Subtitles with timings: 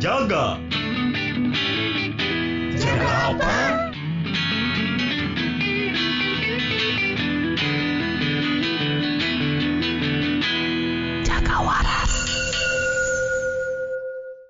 [0.00, 0.56] Jaga.
[2.72, 3.52] Jaga apa?
[11.20, 12.12] Jaga waras.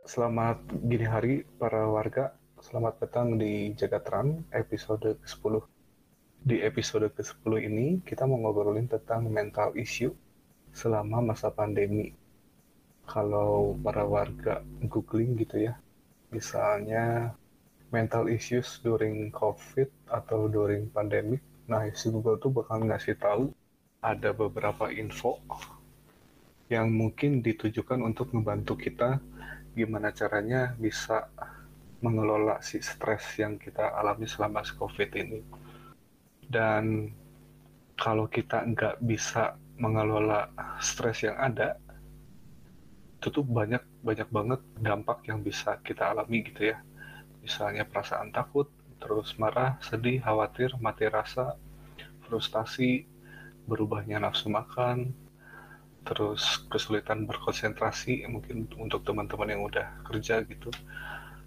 [0.06, 2.30] Selamat gini hari para warga.
[2.62, 5.66] Selamat datang di Jagatran episode ke-10.
[6.46, 10.14] Di episode ke-10 ini kita mau ngobrolin tentang mental issue
[10.70, 12.19] selama masa pandemi.
[13.10, 15.74] Kalau para warga googling gitu ya,
[16.30, 17.34] misalnya
[17.90, 23.50] mental issues during COVID atau during pandemic, nah si Google tuh bakal ngasih tahu
[23.98, 25.42] ada beberapa info
[26.70, 29.18] yang mungkin ditujukan untuk membantu kita
[29.74, 31.26] gimana caranya bisa
[31.98, 35.42] mengelola si stres yang kita alami selama COVID ini.
[36.46, 37.10] Dan
[37.98, 40.46] kalau kita nggak bisa mengelola
[40.78, 41.74] stres yang ada,
[43.20, 46.80] itu tuh banyak banyak banget dampak yang bisa kita alami gitu ya.
[47.44, 51.56] Misalnya perasaan takut, terus marah, sedih, khawatir, mati rasa,
[52.24, 53.04] frustasi,
[53.68, 55.12] berubahnya nafsu makan,
[56.04, 60.72] terus kesulitan berkonsentrasi mungkin untuk teman-teman yang udah kerja gitu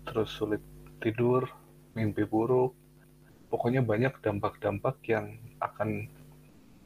[0.05, 0.61] terus sulit
[1.01, 1.49] tidur
[1.97, 2.77] mimpi buruk
[3.49, 6.05] pokoknya banyak dampak-dampak yang akan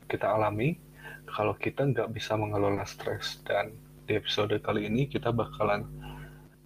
[0.08, 0.80] kita alami
[1.28, 3.76] kalau kita nggak bisa mengelola stres dan
[4.08, 5.84] di episode kali ini kita bakalan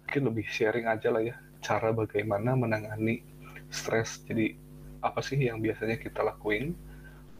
[0.06, 3.26] mungkin lebih sharing aja lah ya cara bagaimana menangani
[3.74, 4.54] stres jadi
[5.02, 6.78] apa sih yang biasanya kita lakuin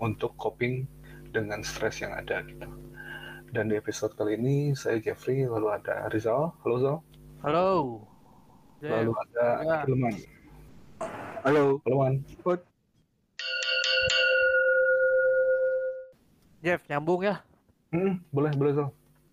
[0.03, 0.91] untuk coping
[1.31, 2.67] dengan stres yang ada gitu
[3.53, 6.57] dan di episode kali ini saya Jeffrey, lalu ada Rizal.
[6.65, 6.97] Halo Zal.
[7.45, 7.69] Halo.
[8.81, 9.77] Lalu ada Ya.
[9.85, 10.17] Hilman.
[11.45, 11.77] Halo.
[11.85, 12.25] Halo Man.
[16.65, 17.45] Jeff, nyambung ya.
[17.93, 18.89] Hmm, boleh, boleh Zal.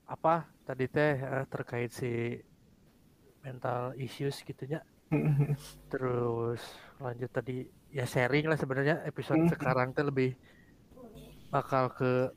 [0.09, 2.41] Apa tadi teh eh, terkait si
[3.45, 4.81] mental issues gitunya.
[5.13, 5.53] Hmm,
[5.91, 6.61] Terus
[6.97, 9.51] lanjut tadi ya sharing lah sebenarnya episode Hmm.
[9.53, 10.33] sekarang teh lebih
[11.49, 12.29] bakal ke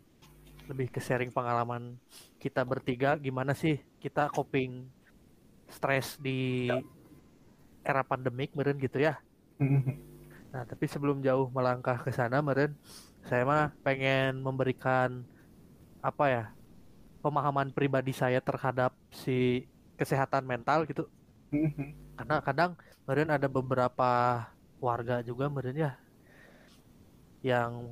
[0.70, 1.98] lebih ke sharing pengalaman
[2.40, 4.88] kita bertiga gimana sih kita coping
[5.68, 6.68] stres di
[7.82, 9.18] era pandemik meren gitu ya.
[10.52, 12.76] Nah, tapi sebelum jauh melangkah ke sana, meren,
[13.24, 15.24] saya mah pengen memberikan
[16.04, 16.44] apa ya
[17.22, 19.64] pemahaman pribadi saya terhadap si
[19.96, 21.06] kesehatan mental gitu.
[22.18, 22.74] Karena kadang
[23.06, 24.42] meren ada beberapa
[24.82, 25.92] warga juga meren ya
[27.42, 27.86] yang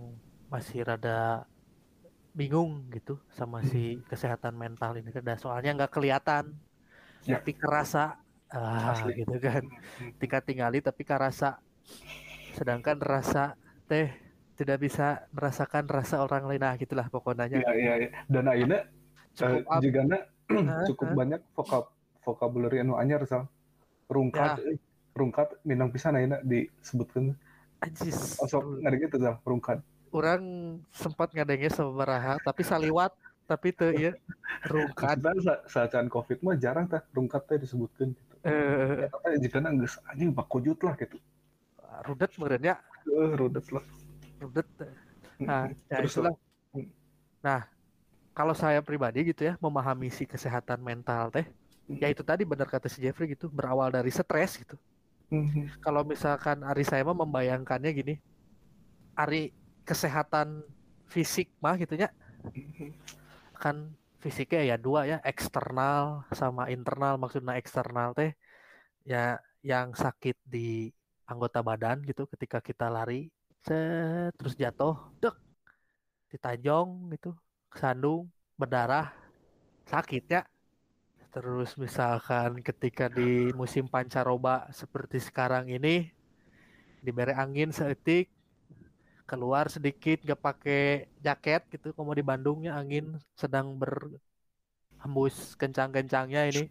[0.51, 1.47] masih rada
[2.31, 5.11] bingung gitu sama si kesehatan mental ini.
[5.11, 6.55] Kada soalnya nggak kelihatan,
[7.21, 7.37] Ya.
[7.37, 8.17] tapi kerasa
[8.49, 9.21] ah, Asli.
[9.21, 9.61] gitu kan
[10.17, 11.61] tingkat tinggali tapi karasa
[12.57, 14.09] sedangkan rasa teh
[14.57, 18.11] tidak bisa merasakan rasa orang lain nah gitulah pokoknya Iya, iya, iya.
[18.25, 18.89] Dan akhirnya
[19.33, 20.01] cukup eh, up juga
[20.89, 21.17] cukup hah.
[21.17, 21.85] banyak vokab
[22.21, 23.47] vocabulary anu anyar Zal.
[24.07, 24.75] Rungkat, Ya.
[24.75, 24.79] eh,
[25.13, 27.35] rungkat minang pisan ayeuna disebutkan.
[27.79, 29.81] anjis Osok ngade gitu Zal, rungkat.
[30.11, 30.43] orang
[30.91, 33.15] sempat ngadengnya sabaraha tapi saliwat
[33.47, 34.11] tapi tuh ya
[34.65, 38.35] rungkat Kadang sa saacaan Covid mah jarang teh rungkat teh disebutkan gitu.
[38.43, 41.15] eh Ya, tapi jika geus anjing bakujut lah gitu.
[42.03, 42.77] rudet meureun ya
[43.07, 43.85] Eh, rudet lah.
[44.39, 44.67] rudet
[45.39, 46.35] nah ya Terus itulah
[46.71, 46.87] Hmm.
[47.41, 47.61] nah
[48.41, 51.45] kalau saya pribadi gitu ya memahami si kesehatan mental teh
[52.01, 54.81] ya itu tadi benar kata si Jeffrey gitu berawal dari stres gitu.
[55.29, 55.85] Mhm.
[55.85, 58.15] kalau misalkan Ari saya mah membayangkannya gini
[59.13, 59.53] Ari
[59.85, 60.65] kesehatan
[61.13, 62.09] fisik mah gitu ya
[63.61, 63.93] kan
[64.25, 68.33] fisiknya ya dua ya eksternal sama internal maksudnya eksternal teh
[69.05, 70.89] ya yang sakit di
[71.29, 73.29] anggota badan gitu ketika kita lari
[73.61, 75.37] set, terus jatuh dek
[76.33, 77.37] ditajong gitu
[77.71, 79.15] kesandung berdarah
[79.87, 80.43] sakit ya?
[81.31, 86.11] Terus misalkan ketika di musim pancaroba seperti sekarang ini
[87.01, 88.29] diberi angin seetik
[89.25, 96.65] keluar sedikit gak pakai jaket gitu kalau di Bandungnya angin sedang berhembus kencang-kencangnya ini.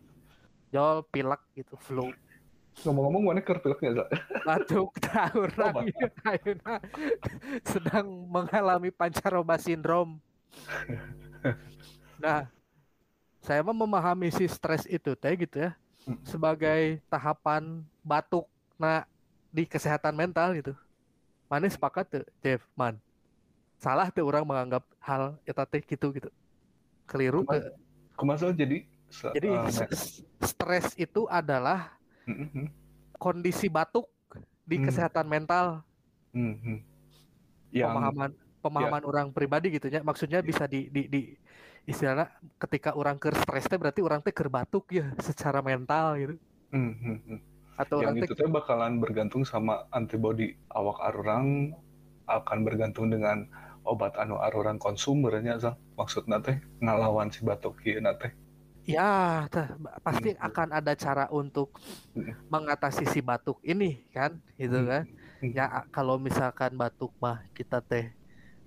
[0.69, 2.12] Jol pilek gitu flu.
[2.86, 4.10] Ngomong-ngomong mana keur pileknya Zal?
[4.45, 5.84] batuk tahun Oh,
[6.30, 6.75] ayeuna
[7.74, 10.22] sedang mengalami pancaroba sindrom
[12.18, 12.48] nah
[13.40, 16.16] saya mah memahami si stres itu teh gitu ya Hmm.
[16.24, 18.48] sebagai tahapan batuk
[18.80, 19.04] nah
[19.50, 20.74] di kesehatan mental gitu
[21.46, 22.96] mana sepakat tuh Jeff man
[23.78, 26.31] salah tuh orang menganggap hal eta teh gitu gitu
[27.04, 27.44] keliru?
[28.16, 28.52] Kumaha Zal?
[28.56, 28.88] jadi
[29.36, 31.94] jadi s- s- stres itu adalah
[32.24, 32.72] Mhm.
[33.16, 34.07] kondisi batuk
[34.63, 34.86] di Hmm.
[34.88, 35.84] kesehatan mental
[36.31, 36.80] Mhm.
[37.69, 38.31] Yang pemahaman
[38.63, 41.21] pemahaman orang pribadi gitu ya maksudnya bisa di di, di
[41.88, 42.27] istilahnya
[42.59, 46.35] ketika orang ke stres teh berarti orang teh keur batuk ya secara mental gitu
[46.69, 47.39] Hmm, hmm, hmm.
[47.81, 51.73] atau Yang nanti itu teh bakalan bergantung sama antibody awak arurang
[52.29, 53.50] akan bergantung dengan
[53.83, 55.75] obat anu arurang konsumbernya Zal.
[55.97, 58.29] Maksudnya teh ngalawan si batuk ieu na teh.
[58.89, 60.45] ya tah, pasti Hmm.
[60.50, 61.77] akan ada cara untuk
[62.15, 62.33] Hmm.
[62.50, 65.06] mengatasi si batuk ini kan gitu kan
[65.39, 65.53] Hmm.
[65.53, 68.09] ya kalau misalkan batuk mah kita teh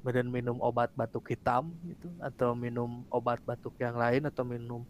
[0.03, 4.83] badan minum obat batuk hitam gitu atau minum obat batuk yang lain atau minum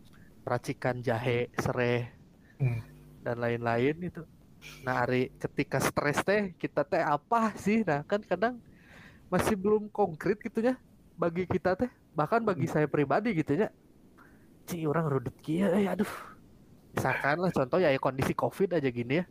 [0.43, 2.11] racikan jahe serai
[2.62, 2.79] Hmm.
[3.26, 4.23] dan lain-lain itu
[4.87, 7.82] nah Ari ketika stres teh kita teh apa sih?
[7.82, 8.62] Nah kan kadang
[9.26, 10.79] masih belum konkret gitu ya
[11.19, 13.75] bagi kita teh bahkan bagi saya pribadi gitu ya
[14.70, 16.06] Ci orang rudet kia eh aduh.
[16.94, 19.26] Misalkan lah contoh ya, ya kondisi covid aja gini ya.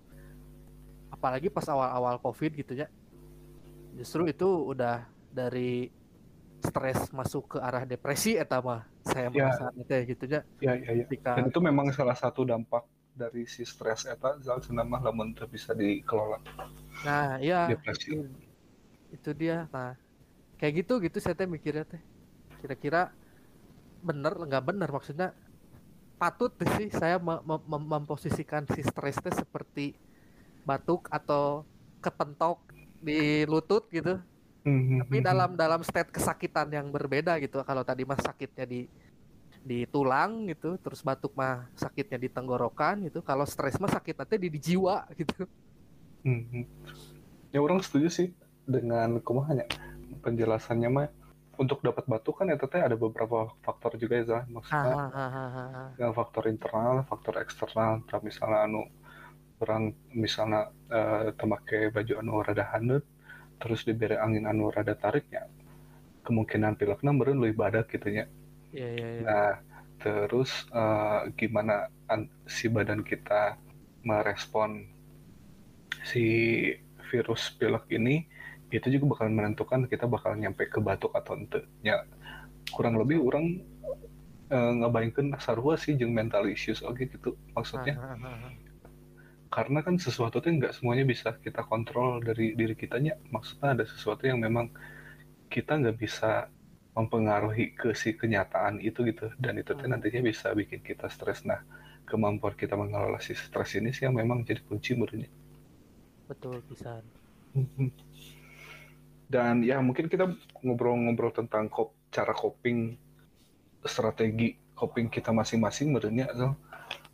[1.07, 2.91] Apalagi pas awal-awal covid gitu ya
[3.95, 5.89] justru itu udah dari
[6.61, 9.49] stres masuk ke arah depresi eta mah saya Ya.
[9.49, 11.03] merasa teh gitu ya Ya, ya, ya.
[11.09, 15.33] ketika Dan itu memang salah satu dampak dari si stres eta Zal cenah mah lamun
[15.49, 16.37] bisa dikelola.
[17.01, 18.13] nah iya Depresi.
[18.13, 18.29] itu,
[19.09, 19.97] itu dia nah
[20.55, 22.01] kayak gitu gitu saya teh mikirnya teh
[22.61, 23.09] kira-kira
[24.01, 25.33] bener nggak bener maksudnya
[26.15, 29.97] patut sih saya mem- mem- mem- memposisikan si stres teh seperti
[30.61, 31.65] batuk atau
[31.97, 32.61] kepentok
[33.01, 34.21] di lutut gitu
[34.61, 38.85] Hmm, tapi hmm, dalam dalam state kesakitan yang berbeda gitu kalau tadi mah sakitnya di
[39.61, 44.35] di tulang gitu terus batuk mah sakitnya di tenggorokan gitu kalau stres mah sakit nanti
[44.37, 45.49] di, di jiwa gitu
[46.25, 46.65] hmm, hmm.
[47.51, 48.27] Ya orang setuju sih
[48.63, 49.65] dengan kumahanya
[50.21, 51.07] penjelasannya mah
[51.59, 54.43] untuk dapat batuk kan eta teh ada beberapa faktor juga ya Zal.
[54.49, 55.65] Maksudnya Hahaha.
[55.99, 58.01] ya, faktor internal, faktor eksternal.
[58.23, 58.81] Misalnya anu
[59.61, 63.05] orang misalnya eh temake baju anu rada handut,
[63.61, 65.45] terus diberi angin anu rada tariknya,
[66.25, 68.25] kemungkinan pilekna meureun leuwih badak gitu nya.
[68.73, 69.21] Iya iya iya.
[69.21, 69.53] Nah,
[70.01, 73.55] terus eh, gimana an- si badan kita
[74.01, 74.89] merespon
[76.01, 76.25] si
[77.13, 78.25] virus pilek ini
[78.71, 81.61] itu juga bakal menentukan kita bakal nyampe ke batuk atau ente.
[81.85, 82.07] Ya,
[82.73, 83.61] kurang lebih orang
[84.49, 88.49] eh, ngebayangkeun sarua sih jeung mental issues oke gitu maksudnya Hahaha.
[89.55, 94.23] Karena kan sesuatu itu nggak semuanya bisa kita kontrol dari diri kitanya maksudnya ada sesuatu
[94.29, 94.65] yang memang
[95.53, 96.31] kita nggak bisa
[96.97, 99.91] mempengaruhi ke si kenyataan itu gitu dan itu Hmm.
[99.91, 101.61] nantinya bisa bikin kita stres nah
[102.09, 105.29] kemampuan kita mengelola si stres ini sih yang memang jadi kunci menurutnya
[106.29, 107.03] Betul bisa.
[109.33, 110.27] dan ya mungkin kita
[110.63, 112.99] ngobrol-ngobrol tentang kop, cara coping
[113.87, 116.53] strategi coping kita masing-masing menurutnya Zal.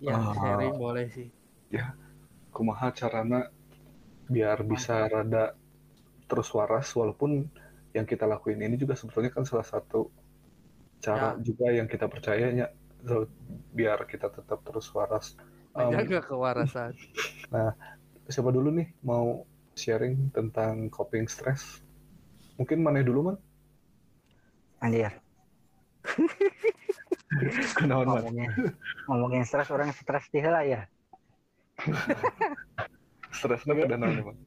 [0.02, 0.34] Ya Ah.
[0.34, 1.30] sharing boleh sih.
[2.58, 3.54] Kumaha carana
[4.26, 5.54] biar bisa rada
[6.26, 7.46] terus waras walaupun
[7.94, 10.10] yang kita lakuin ini juga sebetulnya kan salah satu
[10.98, 12.74] cara juga yang kita percayanya
[13.06, 13.30] so,
[13.74, 15.38] biar kita tetap terus waras.
[15.78, 16.98] Um, Menjaga kewarasan.
[18.34, 19.46] siapa dulu nih mau
[19.78, 21.80] sharing tentang coping stress?
[22.58, 23.38] Mungkin mana dulu man?
[24.82, 25.14] Anjir,
[27.78, 28.22] Kenaon man?
[28.22, 28.50] ngomongin
[29.10, 30.86] ngomongin stres orang stres di heula ya.
[33.38, 34.38] Stresnya pada naon man?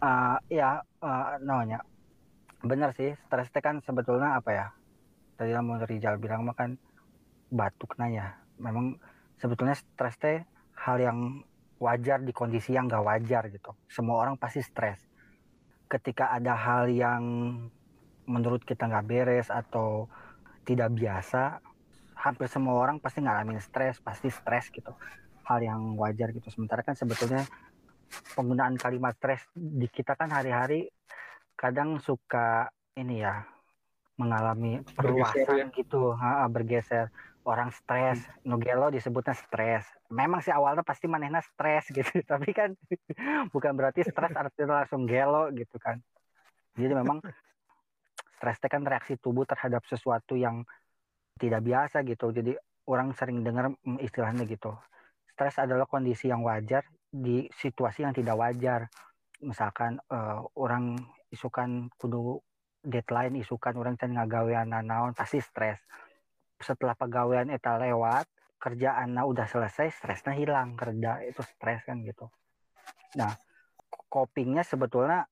[0.00, 1.84] Ah, ya, uh, namanya
[2.60, 4.66] bener sih stres teh kan sebetulnya apa ya?
[5.40, 6.76] Tadi lamun Rizal bilang mah kan
[7.48, 8.36] batuk ya.
[8.60, 9.00] Memang
[9.40, 10.44] sebetulnya stres teh
[10.76, 11.40] hal yang
[11.80, 13.72] wajar di kondisi yang gak wajar gitu.
[13.88, 15.00] Semua orang pasti stres.
[15.88, 17.24] Ketika ada hal yang
[18.28, 20.06] menurut kita nggak beres atau
[20.62, 21.58] tidak biasa,
[22.14, 24.94] hampir semua orang pasti ngalamin stres, pasti stres gitu.
[25.50, 26.46] Hal yang wajar gitu.
[26.46, 27.42] Sementara kan sebetulnya
[28.38, 30.86] penggunaan kalimat stres di kita kan hari-hari
[31.58, 33.42] kadang suka ini ya
[34.14, 35.74] mengalami perluasan ya.
[35.74, 37.08] gitu, ha, bergeser.
[37.40, 39.88] Orang stres, nugelo disebutnya stres.
[40.12, 42.76] Memang sih awalnya pasti manehna stres gitu, tapi kan
[43.48, 45.98] bukan berarti stres artinya langsung gelo gitu kan.
[46.76, 47.18] Jadi memang
[48.36, 50.62] stres itu kan reaksi tubuh terhadap sesuatu yang
[51.40, 52.28] tidak biasa gitu.
[52.28, 52.52] Jadi
[52.88, 54.76] orang sering dengar mm, istilahnya gitu.
[55.40, 58.92] Stres adalah kondisi yang wajar di situasi yang tidak wajar.
[59.40, 61.00] Misalkan eh, orang
[61.32, 62.44] isukan kudu
[62.84, 65.80] deadline isukan orang can ngagawean naon pasti stres.
[66.60, 68.28] Setelah pegawaian eta lewat,
[68.60, 72.28] kerjaan udah selesai, stresnya hilang, kerja itu stres kan gitu.
[73.16, 73.32] Nah,
[74.12, 75.24] copingnya sebetulnya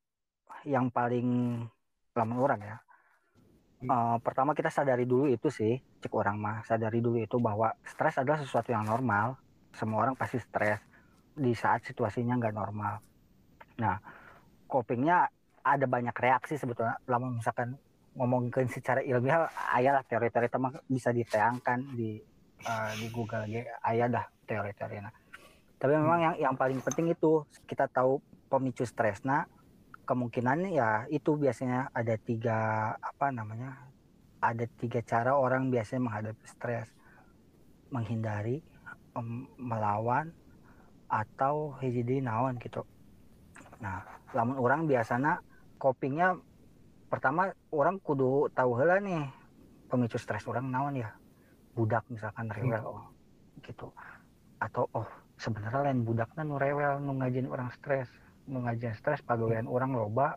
[0.64, 1.60] yang paling
[2.16, 2.76] lama orang ya.
[3.84, 8.16] Eh, pertama kita sadari dulu itu sih, cek orang mah sadari dulu itu bahwa stres
[8.16, 9.36] adalah sesuatu yang normal.
[9.74, 10.80] Semua orang pasti stres
[11.38, 12.94] di saat situasinya nggak normal.
[13.78, 13.96] Nah,
[14.66, 15.30] copingnya
[15.62, 16.98] ada banyak reaksi sebetulnya.
[17.06, 17.78] Lama misalkan
[18.18, 19.46] ngomongin secara ilmiah,
[19.78, 22.18] ayah lah teori-teori itu mah bisa ditayangkan di
[22.66, 24.96] eh, di Google ge aya dah teori-teori.
[24.98, 25.14] Nah,
[25.78, 28.18] Tapi memang yang yang paling penting itu kita tahu
[28.50, 29.22] pemicu stres.
[29.22, 29.46] Nah,
[30.02, 32.58] kemungkinan ya itu biasanya ada tiga
[32.98, 33.86] apa namanya?
[34.42, 36.90] Ada tiga cara orang biasanya menghadapi stres.
[37.94, 38.58] Menghindari,
[39.56, 40.32] melawan,
[41.08, 42.84] atau hiji naon gitu.
[43.80, 44.04] Nah,
[44.36, 45.40] lamun orang biasanya
[45.80, 46.36] copingnya
[47.08, 49.24] pertama orang kudu tahu heula nih
[49.88, 51.10] pemicu stres orang naon ya.
[51.72, 53.08] Budak misalkan rewel oh,
[53.64, 53.88] gitu.
[54.60, 55.08] Atau oh
[55.38, 58.10] sebenarnya lain budaknya nu rewel nu ngajin orang stres
[58.50, 60.34] nu ngajin stres pagawean orang loba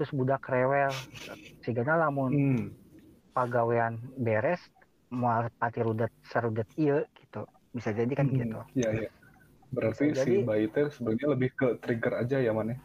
[0.00, 0.88] terus budak rewel
[1.60, 2.66] sigana lamun Hmm.
[3.36, 4.62] pagawean beres
[5.12, 9.10] mau pati rudet sarudet iya gitu bisa jadi kan Hmm, gitu Iya, iya.
[9.68, 12.80] Berarti Bisa si jadi- bayi teh sebenarnya lebih ke trigger aja ya, Mane?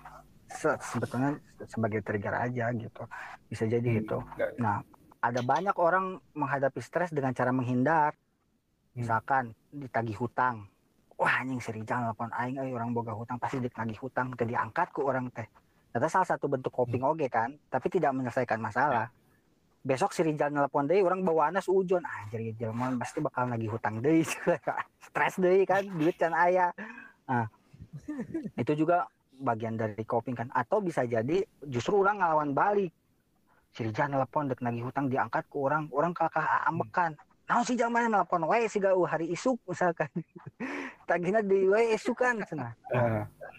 [0.46, 3.04] Se- sebetulnya sebagai trigger aja gitu
[3.48, 4.60] bisa jadi Hmm, gitu ya, ya.
[4.60, 4.78] nah
[5.18, 9.02] ada banyak orang menghadapi stres dengan cara menghindar Hmm.
[9.02, 10.68] misalkan ditagih hutang
[11.16, 15.02] wah anjing serijang telepon aing euy orang boga hutang pasti ditagih hutang teu diangkat ku
[15.04, 15.48] orang teh
[15.90, 17.10] Ternyata salah satu bentuk coping Hmm.
[17.10, 19.10] oge kan tapi tidak menyelesaikan masalah
[19.84, 24.00] besok si Rijal nelpon deui orang bawaana seujon anjir ieu jelema pasti bakal nagih hutang
[24.00, 24.24] deui.
[25.06, 26.72] Stres deui kan duit can aya.
[27.28, 27.52] Nah
[28.62, 29.06] itu juga
[29.44, 30.48] bagian dari coping kan.
[30.56, 32.96] Atau bisa jadi justru orang ngelawan balik.
[33.76, 38.08] Si Rijal nelpon dek nagih hutang diangkat ke orang orang kakak ambekan Nah, si jaman
[38.08, 38.48] nelpon?
[38.48, 40.08] Wae si gau hari isuk misalkan.
[41.08, 42.40] Tagihna di wae isuk kan.
[42.56, 42.72] Nah,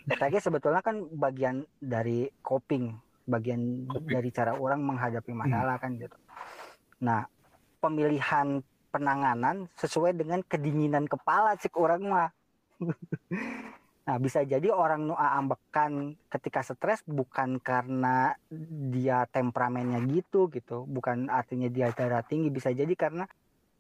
[0.08, 6.16] Tagih sebetulnya kan bagian dari coping, bagian dari cara orang menghadapi masalah kan gitu.
[7.00, 7.24] Nah,
[7.80, 8.60] pemilihan
[8.92, 12.30] penanganan sesuai dengan kedinginan kepala cik orang mah.
[14.06, 18.36] nah, bisa jadi orang nu ambekan ketika stres bukan karena
[18.92, 23.24] dia temperamennya gitu gitu, bukan artinya dia darah tinggi, bisa jadi karena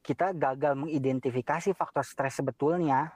[0.04, 3.12] kita gagal mengidentifikasi faktor stres sebetulnya.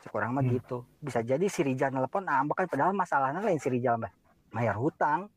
[0.00, 0.54] Cik orang mah Hmm.
[0.56, 0.78] gitu.
[1.02, 4.12] Bisa jadi si Rijal nelpon ambekan padahal masalahnya lain si Rijal mah
[4.50, 5.28] bayar hutang.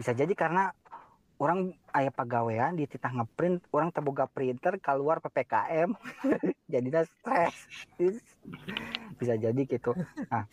[0.00, 0.72] Bisa jadi karena
[1.36, 5.92] orang ayah pagawean di titah ngeprint orang terbuka printer keluar ppkm
[6.72, 7.68] jadinya stres.
[9.20, 9.92] Bisa jadi gitu.
[10.32, 10.48] Nah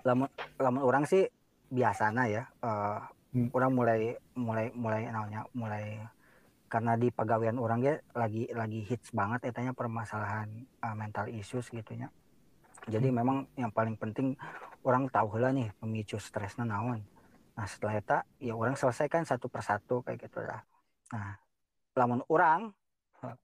[0.00, 1.28] lamun lamun orang sih
[1.68, 3.46] biasana ya eh, Hmm.
[3.54, 4.00] orang mulai
[4.34, 6.02] mulai mulai namanya mulai
[6.66, 11.70] karena di pegawaian orang ya lagi lagi hits banget ya tanya permasalahan eh, mental issues
[11.70, 12.10] gitunya
[12.90, 14.34] jadi memang yang paling penting
[14.82, 17.06] orang tahu lah nih pemicu stresnya naon
[17.60, 20.64] Nah setelah itu ya orang selesaikan satu persatu kayak gitu lah.
[21.12, 21.36] Nah,
[21.92, 22.72] lamun orang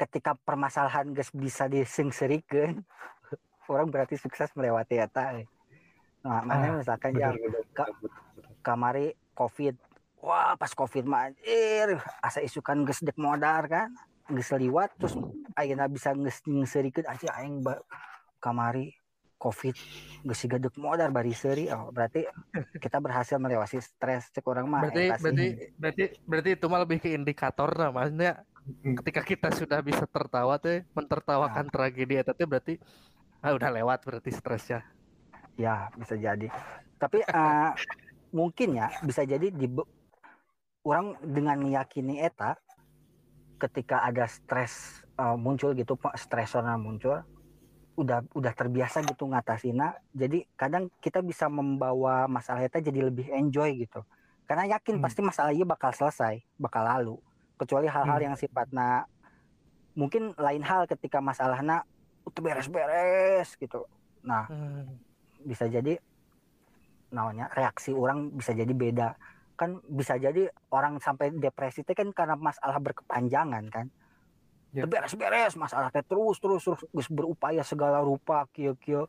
[0.00, 2.86] ketika permasalahan gas bisa disengserikan,
[3.66, 5.42] orang berarti sukses melewati eta.
[5.42, 5.46] eh.
[6.22, 8.06] Nah, mana misalkan ya benar, benar.
[8.62, 9.74] kamari covid.
[10.22, 13.90] Wah, pas covid mah anjir, asa isukan geus dek modar kan.
[14.30, 15.18] Geus liwat terus
[15.58, 17.66] ayeuna bisa geus ngeserikeun aja aing
[18.38, 18.94] kamari
[19.36, 19.76] covid
[20.26, 21.68] geus siga dek modar bari seuri.
[21.70, 22.24] Oh, berarti
[22.82, 25.20] kita berhasil melewati stres cek orang mah Berarti sih.
[25.22, 25.46] berarti
[25.78, 28.42] berarti berarti itu mah lebih ke indikator nah maksudnya
[29.04, 32.74] ketika kita sudah bisa tertawa tuh mentertawakan tragedi itu tuh berarti
[33.44, 34.82] ah udah lewat berarti stresnya.
[35.56, 36.50] Ya, bisa jadi.
[36.98, 37.70] Tapi eh,
[38.34, 39.70] mungkin ya bisa jadi di
[40.82, 42.58] orang dengan meyakini eta
[43.62, 47.22] ketika ada stres eh, muncul gitu Pak, stresornya muncul
[47.96, 49.96] udah udah terbiasa gitu ngatasina.
[50.12, 54.04] Jadi kadang kita bisa membawa masalah eta jadi lebih enjoy gitu.
[54.44, 55.04] Karena yakin Hmm.
[55.04, 57.16] pasti masalah ini bakal selesai, bakal lalu.
[57.56, 58.26] Kecuali hal-hal Hmm.
[58.30, 59.08] yang sifatnya
[59.96, 61.82] mungkin lain hal ketika masalahnya
[62.28, 63.88] udah beres-beres gitu.
[64.22, 64.44] Nah,
[65.40, 65.96] bisa jadi
[67.08, 69.14] namanya reaksi orang bisa jadi beda
[69.56, 73.86] kan bisa jadi orang sampai depresi itu kan karena masalah berkepanjangan kan
[74.76, 74.84] Ya.
[74.84, 79.08] Teu beres-beres masalah teh terus terus terus geus berupaya segala rupa kieu kieu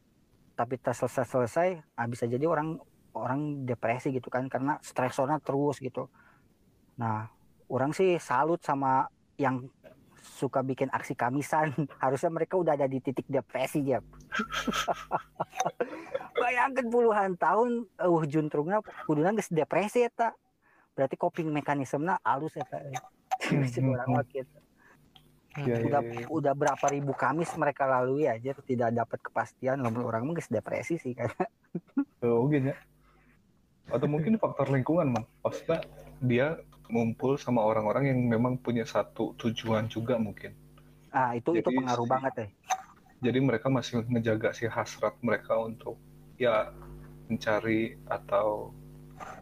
[0.56, 2.80] tapi tak selesai selesai nah bisa jadi orang
[3.12, 6.08] orang depresi gitu kan karena stresornya terus gitu.
[6.96, 7.28] Nah
[7.68, 9.68] orang sih salut sama yang
[10.40, 11.76] suka bikin aksi kamisan.
[12.04, 14.00] Harusnya mereka udah ada di titik depresi ya
[16.48, 20.32] bayangkan puluhan tahun uh juntrungnya kuduna geus depresi eta.
[20.96, 22.80] Berarti coping mekanismenya halus eta
[23.52, 24.67] hmm, orang gitu.
[25.58, 26.26] Iya, udah iya.
[26.30, 31.18] udah berapa ribu kamis mereka lalui aja tidak dapat kepastian lamun orang geus depresi sih
[31.18, 31.34] kan
[32.22, 32.78] Oh, gini ya.
[33.88, 35.26] Atau mungkin faktor lingkungan, Mang.
[35.40, 35.86] Maksudnya
[36.20, 36.48] dia
[36.88, 40.54] ngumpul sama orang-orang yang memang punya satu tujuan juga mungkin.
[41.10, 42.50] ah itu itu Jadi pengaruh si- banget deh
[43.18, 45.98] Jadi mereka masih ngejaga si hasrat mereka untuk
[46.36, 46.70] ya
[47.26, 48.70] mencari atau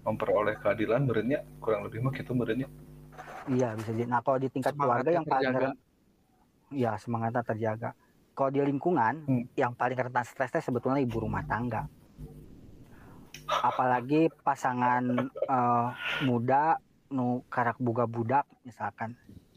[0.01, 2.67] memperoleh keadilan berenya kurang lebih mah gitu berenya.
[3.45, 5.75] iya bisa jadi nah kalau di tingkat keluarga Semangatnya yang paling
[6.73, 7.93] iya semangatnya terjaga.
[8.35, 9.45] Kalau di lingkungan Hmm.
[9.55, 11.87] yang paling rentan stresnya sebetulnya ibu rumah tangga.
[13.63, 15.87] Apalagi pasangan eh,
[16.25, 16.75] muda
[17.15, 19.15] nu karak buga budak misalkan.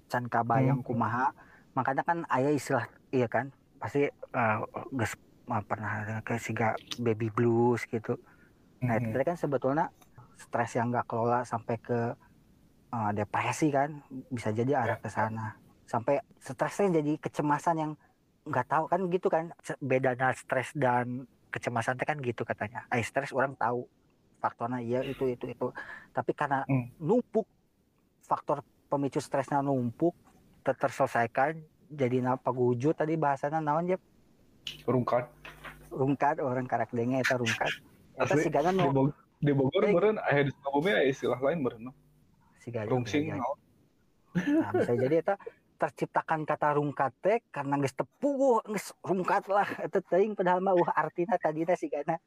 [0.08, 0.86] Can kabayang Hmm.
[0.86, 1.34] kumaha.
[1.74, 3.50] Makanya kan ayah istilah iya kan?
[3.82, 4.56] Pasti eh,
[4.94, 5.12] geus
[5.50, 8.14] eh, pernah ke siga baby blues gitu.
[8.86, 9.10] Nah Mhm.
[9.10, 9.90] itu kan sebetulnya
[10.38, 12.14] stres yang nggak kelola sampai ke
[12.94, 13.98] eh, depresi kan?
[14.30, 15.58] Bisa jadi arah ke sana
[15.88, 17.92] sampai stresnya jadi kecemasan yang
[18.45, 23.00] nggak tahu kan gitu kan Se- bedanya stres dan kecemasan teh kan gitu katanya ay
[23.00, 23.88] stres orang tahu
[24.38, 25.68] faktornya iya itu itu itu
[26.11, 26.92] tapi karena Hmm.
[26.99, 27.49] numpuk
[28.23, 30.12] faktor pemicu stresnya numpuk
[30.62, 31.57] ter- terselesaikan
[31.88, 33.99] jadi apa wujud tadi bahasanya naon ya
[34.85, 35.25] Rungkat.
[35.88, 37.73] rungkat orang karak denge eta rungkat
[38.14, 39.09] eta Asli, sigana Di Bogor,
[39.40, 39.90] di Bogor Eh.
[39.90, 41.83] meureun aya di Sukabumi istilah lain meureun.
[41.85, 41.92] no?
[42.59, 43.25] sigana Rungsing.
[43.25, 43.40] iya, iya.
[43.40, 43.59] naon?
[44.54, 45.35] Nah, bisa jadi eta
[45.78, 49.66] terciptakan kata rungkat teh karena geus tepuh geus rungkat lah.
[49.87, 52.18] Eta teuing padahal mah uh artina tadina sigana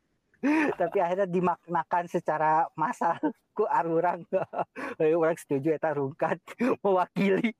[0.81, 3.17] tapi akhirnya dimaknakan secara massal.
[3.58, 4.24] Ku arurang
[4.98, 6.39] orang setuju eta rungkat.
[6.81, 7.51] Mewakili.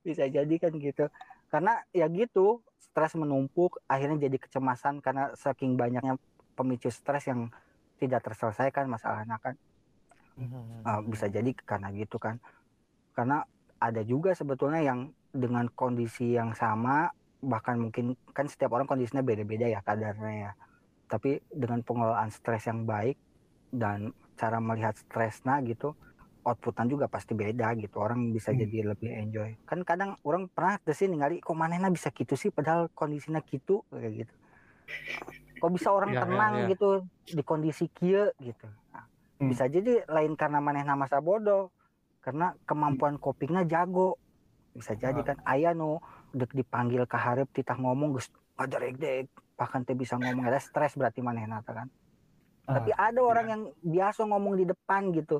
[0.00, 1.12] Bisa jadi kan gitu.
[1.52, 6.16] Karena ya gitu stres menumpuk akhirnya jadi kecemasan karena saking banyaknya
[6.56, 7.52] pemicu stres yang
[8.00, 9.54] tidak terselesaikan masalahnya kan.
[10.40, 12.40] Uh, bisa jadi karena gitu kan.
[13.12, 13.44] Karena
[13.76, 17.12] ada juga sebetulnya yang dengan kondisi yang sama
[17.44, 20.52] bahkan mungkin kan setiap orang kondisinya beda-beda ya kadarnya ya.
[21.06, 23.14] Tapi dengan pengelolaan stres yang baik
[23.70, 25.94] dan cara melihat stresnya gitu
[26.46, 27.98] outputan juga pasti beda gitu.
[27.98, 28.62] Orang bisa Hmm.
[28.62, 29.50] jadi lebih enjoy.
[29.66, 32.54] Kan kadang orang pernah sih ningali kok manehna bisa gitu sih?
[32.54, 34.34] Padahal kondisinya gitu kayak gitu.
[35.58, 36.66] Kok bisa orang Ya, ya, tenang ya.
[36.70, 36.88] gitu
[37.26, 38.30] di kondisi kia?
[38.38, 38.66] Gitu.
[38.94, 39.04] Nah,
[39.42, 39.50] Hmm.
[39.50, 41.75] bisa jadi lain karena manehna masa bodoh
[42.26, 44.18] karena kemampuan copingnya jago
[44.74, 45.24] bisa jadi Ah.
[45.24, 46.02] kan ayah nu
[46.32, 50.92] dek dipanggil ke hareup titah ngomong geus ngajarek dek bahkan teh bisa ngomong ada stres
[50.92, 51.86] berarti manehna teh kan
[52.66, 55.38] Ah, tapi ada orang yang biasa ngomong di depan gitu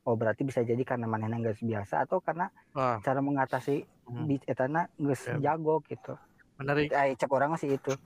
[0.00, 4.24] oh berarti bisa jadi karena manehna geus biasa atau karena Wah, cara mengatasi Hmm.
[4.24, 5.36] di etana geus Ya.
[5.52, 6.14] jago gitu
[6.54, 6.88] menarik.
[6.92, 7.98] ay cek orang masih itu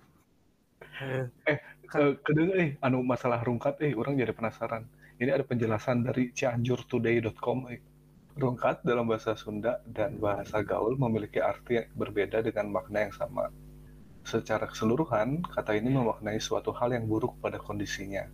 [0.99, 1.59] Eh, Eh,
[2.19, 4.83] kedeng eh anu masalah rungkat eh orang jadi penasaran.
[5.15, 7.79] Ini ada penjelasan dari cianjurtoday.com eh.
[8.33, 13.53] Rungkat dalam bahasa Sunda dan bahasa gaul memiliki arti yang berbeda dengan makna yang sama.
[14.25, 18.25] Secara keseluruhan, kata ini memaknai suatu hal yang buruk pada kondisinya.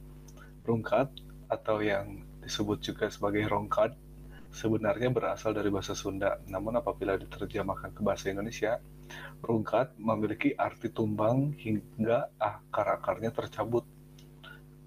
[0.63, 1.11] Rungkat
[1.51, 3.99] atau yang disebut juga sebagai rongkat
[4.55, 6.39] sebenarnya berasal dari bahasa Sunda.
[6.47, 8.79] Namun apabila diterjemahkan ke bahasa Indonesia,
[9.43, 13.83] rungkat memiliki arti tumbang hingga akar-akarnya tercabut.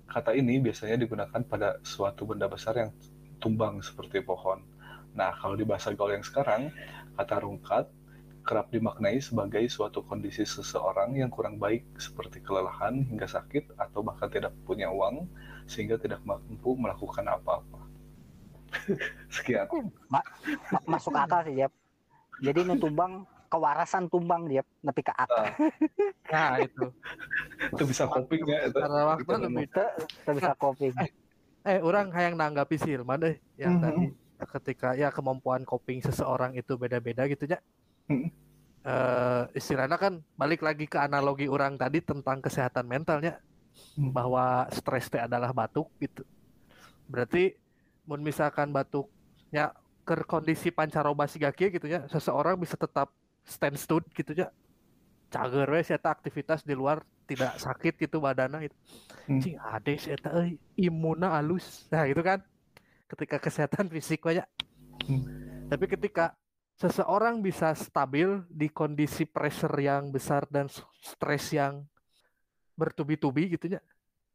[0.07, 2.95] Kata ini biasanya digunakan pada suatu benda besar yang
[3.43, 4.70] tumbang seperti pohon.
[5.11, 6.71] Nah, kalau di bahasa gaul yang sekarang,
[7.19, 7.85] kata rungkat
[8.41, 14.33] kerap dimaknai sebagai suatu kondisi seseorang yang kurang baik seperti kelelahan hingga sakit atau bahkan
[14.33, 15.29] tidak punya uang
[15.69, 17.79] sehingga tidak mampu melakukan apa-apa.
[19.35, 19.67] Sekian.
[20.09, 20.25] Ma-
[20.89, 21.71] masuk akal sih Jep.
[22.41, 25.53] jadi nu tumbang kewarasan tumbang dia nepi ke akal
[26.31, 26.87] Nah, itu.
[27.75, 28.71] Itu bisa coping ya.
[28.71, 28.79] itu.
[28.79, 29.31] Karena waktu
[29.69, 29.91] Teu
[30.25, 30.95] teu bisa coping
[31.61, 33.83] eh orang yang nanggapi sih Hilman deh yang Mhm.
[33.85, 34.05] tadi
[34.45, 37.59] ketika ya kemampuan coping seseorang itu beda-beda gitu ya.
[38.09, 38.29] Mhm.
[38.81, 43.37] Eh istilahnya kan balik lagi ke analogi orang tadi tentang kesehatan mentalnya
[43.95, 44.11] Hmm.
[44.11, 46.27] bahwa stres teh adalah batuk gitu.
[47.07, 47.55] Berarti
[48.07, 49.71] mun misalkan batuknya
[50.03, 53.13] ke kondisi pancaroba siga kieu gitu ya, seseorang bisa tetap
[53.47, 54.51] stand stood gitu ya.
[55.31, 58.77] Cager we si aktivitas di luar tidak sakit gitu badannya gitu.
[59.31, 59.39] Hmm.
[59.39, 61.87] Cing ade si eta euy imunna alus.
[61.87, 62.43] Nah, gitu kan.
[63.11, 64.47] Ketika kesehatan fisik banyak.
[65.05, 65.23] Hmm.
[65.67, 66.31] Tapi ketika
[66.79, 70.65] seseorang bisa stabil di kondisi pressure yang besar dan
[71.03, 71.85] stres yang
[72.73, 73.81] bertubi-tubi gitu ya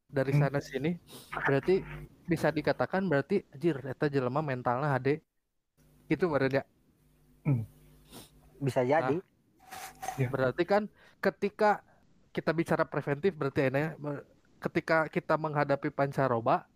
[0.07, 0.47] dari Hmm.
[0.47, 0.95] sana sini
[1.35, 1.83] berarti
[2.23, 5.19] bisa dikatakan berarti anjir eta jelema mentalnya hade
[6.07, 6.65] itu berarti ya
[8.62, 9.19] bisa jadi
[10.31, 10.87] berarti kan
[11.19, 11.83] ketika
[12.31, 14.23] kita bicara preventif berarti ini ber-
[14.62, 16.71] ketika kita menghadapi pancaroba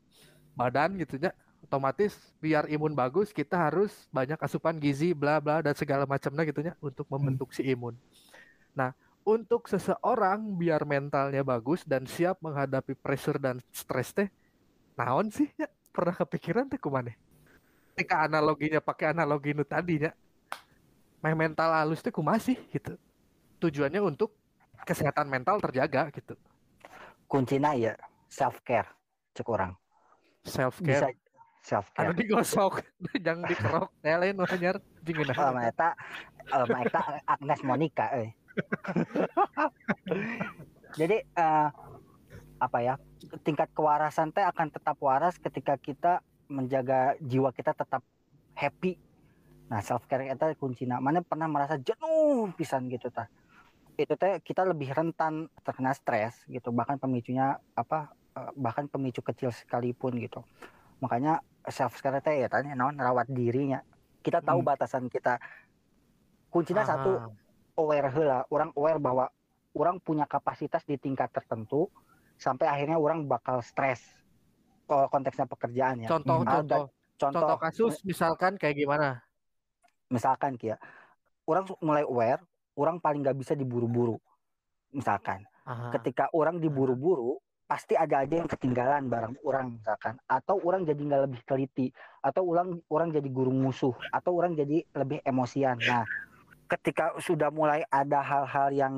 [0.58, 5.76] badan gitu ya otomatis biar imun bagus kita harus banyak asupan gizi bla bla dan
[5.76, 7.94] segala macamnya gitu ya untuk membentuk si imun.
[8.72, 14.28] Nah, untuk seseorang biar mentalnya bagus dan siap menghadapi pressure dan stres teh
[14.96, 17.14] naon sih ya pernah kepikiran teh kumane?
[17.94, 20.12] Ketika analoginya pakai analogi nu tadi ya.
[21.20, 22.96] Meh mental halus teh kumaha sih gitu.
[23.60, 24.32] Tujuannya untuk
[24.88, 26.34] kesehatan mental terjaga gitu.
[27.30, 27.94] kuncinya ya
[28.26, 28.90] self care
[29.38, 29.70] cek orang
[30.42, 31.12] Self bisa
[31.60, 31.68] care.
[31.68, 32.74] self Anu care digosok,
[33.24, 33.88] jangan dikerok.
[34.00, 35.92] Ya lain anyar jeung Oh, eta
[36.50, 38.32] eh, eta Agnes Monica eh
[41.00, 41.68] Jadi eh,
[42.60, 42.94] apa ya?
[43.44, 46.20] Tingkat kewarasan teh akan tetap waras ketika kita
[46.50, 48.02] menjaga jiwa kita tetap
[48.58, 48.98] happy.
[49.70, 50.98] Nah, self care itu kuncinya.
[50.98, 53.30] Mana pernah merasa jenuh pisan gitu tah.
[53.94, 56.74] Itu teh kita lebih rentan terkena stres gitu.
[56.74, 58.10] Bahkan pemicunya apa?
[58.36, 60.44] eh, bahkan pemicu kecil sekalipun gitu.
[61.02, 63.84] Makanya self care teh ya tanya naon rawat dirinya.
[64.20, 64.68] Kita tahu Hmm.
[64.68, 65.36] batasan kita.
[66.50, 67.30] Kuncinya satu Ah,
[67.78, 69.24] aware heula orang aware bahwa
[69.72, 71.88] orang punya kapasitas di tingkat tertentu
[72.36, 74.02] sampai akhirnya orang bakal stres
[74.90, 76.50] kalau konteksnya pekerjaan ya contoh Hmm.
[76.50, 79.22] contoh contoh, contoh kasus misalkan kayak gimana
[80.10, 80.74] misalkan kia
[81.46, 82.42] orang mulai aware
[82.74, 84.18] orang paling nggak bisa diburu-buru
[84.90, 85.94] misalkan Aha.
[85.94, 87.38] ketika orang diburu-buru
[87.70, 90.18] pasti ada aja yang ketinggalan barang orang misalkan.
[90.26, 91.86] Atau orang jadi nggak lebih teliti.
[92.18, 93.94] Atau orang orang jadi guru musuh.
[94.10, 95.78] Atau orang jadi lebih emosian.
[95.78, 96.02] Nah
[96.66, 98.94] ketika sudah mulai ada hal-hal yang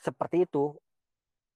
[0.00, 0.76] seperti itu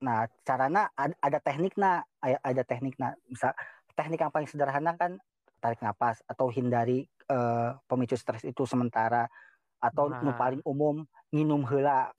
[0.03, 3.55] nah caranya ada, ada tekniknya ada, ada tekniknya misal
[3.95, 5.15] teknik yang paling sederhana kan
[5.63, 9.31] tarik napas atau hindari eh, pemicu stres itu sementara.
[9.79, 10.35] Atau Nah.
[10.39, 12.11] paling umum nginum heula.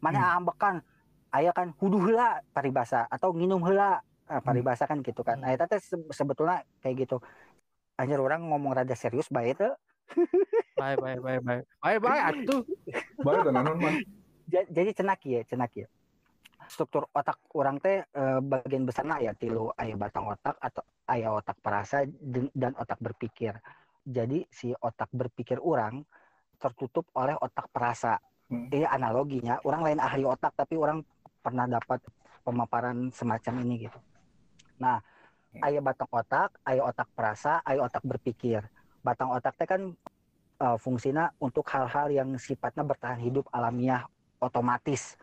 [0.00, 0.84] Mana ambekan
[1.32, 4.00] aya kan hudu heula paribasa atau nginum heula.
[4.28, 5.40] Nah, paribasa kan gitu kan.
[5.40, 5.48] Hmm.
[5.48, 7.16] nah eta teh se- sebetulnya kayak gitu.
[7.96, 9.72] Anjir orang ngomong rada serius bae teh.
[10.76, 12.60] Bye bye bye bye bye bye atuh.
[13.24, 13.94] Bae dan nanon man.
[14.48, 15.88] Ja- jadi cenak ya cenak ya
[16.68, 21.56] struktur otak orang teh eh, bagian besarnya ya tilu aya batang otak atau aya otak
[21.64, 23.56] perasa dan, dan otak berpikir.
[24.04, 26.04] Jadi si otak berpikir orang
[26.60, 28.20] tertutup oleh otak perasa.
[28.48, 28.64] Hmm.
[28.72, 31.04] ini analoginya orang lain ahli otak tapi orang
[31.38, 32.00] pernah dapat
[32.42, 33.98] pemaparan semacam ini gitu
[34.78, 35.02] nah
[35.58, 38.62] aya batang otak aya otak perasa aya otak berpikir
[39.00, 39.90] batang otak teh kan
[40.58, 44.06] eh, fungsinya untuk hal-hal yang sifatnya bertahan hidup alamiah
[44.38, 45.18] otomatis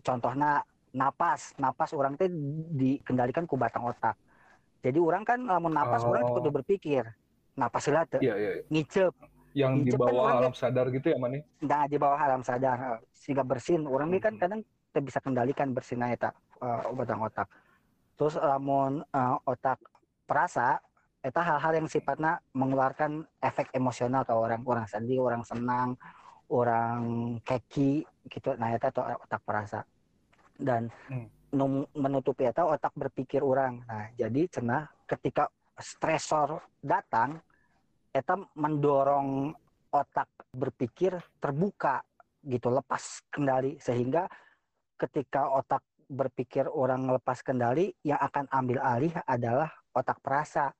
[0.00, 2.26] contohnya napas napas orang teh
[2.72, 4.18] dikendalikan ku batang otak
[4.82, 6.34] jadi orang kan lamun napas orang Oh.
[6.36, 7.06] kudu berpikir
[7.54, 8.50] napas heula teu Iya, iya.
[8.58, 8.64] iya.
[8.68, 9.12] ngicep
[9.52, 11.36] Yang di kan bawah orang alam sadar gitu ya, man?
[11.36, 11.42] ya?
[11.60, 14.40] nah di bawah alam sadar eh, sehingga bersin orang ini kan Mhm.
[14.40, 14.60] kadang
[14.92, 17.48] kita bisa kendalikan bersinnya eta eh, batang otak.
[18.20, 19.80] Terus lamun eh, otak
[20.28, 20.76] perasa
[21.24, 25.96] eta hal-hal yang sifatnya mengeluarkan efek emosional ke orang orang sedih orang senang
[26.52, 27.00] orang
[27.40, 28.52] keki gitu.
[28.60, 29.80] Nah eta tuh otak perasa.
[30.60, 31.24] Dan Hmm.
[31.56, 37.40] nu menutupi eta otak berpikir orang nah jadi cenah ketika stresor datang
[38.12, 39.56] eta mendorong
[39.88, 42.04] otak berpikir terbuka
[42.44, 43.80] gitu lepas kendali.
[43.80, 44.26] Sehingga
[45.02, 50.70] ketika otak berpikir orang lepas kendali yang akan ambil alih adalah otak perasa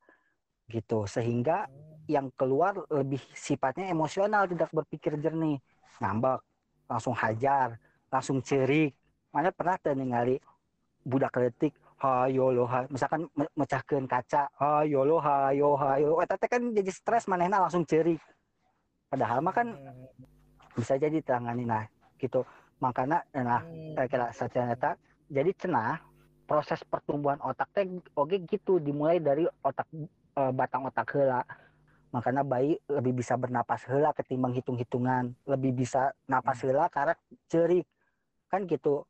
[0.68, 1.08] gitu.
[1.08, 1.66] Sehingga
[2.06, 5.58] yang keluar lebih sifatnya emosional tidak berpikir jernih.
[5.98, 6.38] Ngambek
[6.86, 7.80] langsung hajar
[8.12, 8.92] langsung cerik.
[9.32, 10.36] Mana pernah ningali
[11.02, 16.20] budak letik hayo lo ha misalkan me- mecahkeun kaca hayo lo hayo hayo.
[16.20, 18.20] Eta teh kan jadi stres manehna langsung cerik.
[19.08, 19.72] Padahal mah kan
[20.76, 21.84] bisa jadi tangani nah
[22.16, 22.44] gitu
[22.82, 23.62] makanya nah
[24.10, 24.98] kira saja eta
[25.30, 26.02] jadi cenah
[26.52, 27.86] proses pertumbuhan otak teh
[28.18, 29.88] oke gitu dimulai dari otak
[30.36, 31.40] eh, batang otak heula.
[32.12, 35.32] Makanya bayi lebih bisa bernapas heula ketimbang hitung-hitungan.
[35.48, 37.16] Lebih bisa napas heula karena
[37.48, 37.88] cerik.
[38.52, 39.08] Kan gitu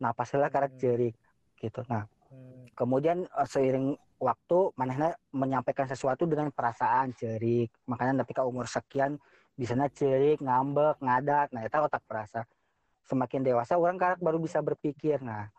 [0.00, 0.80] napas heula karena Hmm.
[0.80, 1.14] cerik
[1.60, 1.84] gitu.
[1.84, 2.08] Nah
[2.72, 7.68] kemudian eh, seiring waktu manehna menyampaikan sesuatu dengan perasaan cerik.
[7.84, 9.20] Makanya ketika umur sekian
[9.52, 11.52] bisanya cerik ngambek ngadat.
[11.52, 12.48] Nah itu otak perasa
[13.10, 15.18] semakin dewasa orang karak baru bisa berpikir.
[15.18, 15.50] Nah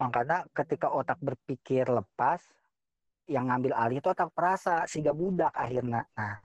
[0.00, 2.40] makanya ketika otak berpikir lepas
[3.28, 6.08] yang ngambil alih itu otak perasa sehingga budak akhirnya.
[6.16, 6.40] Nah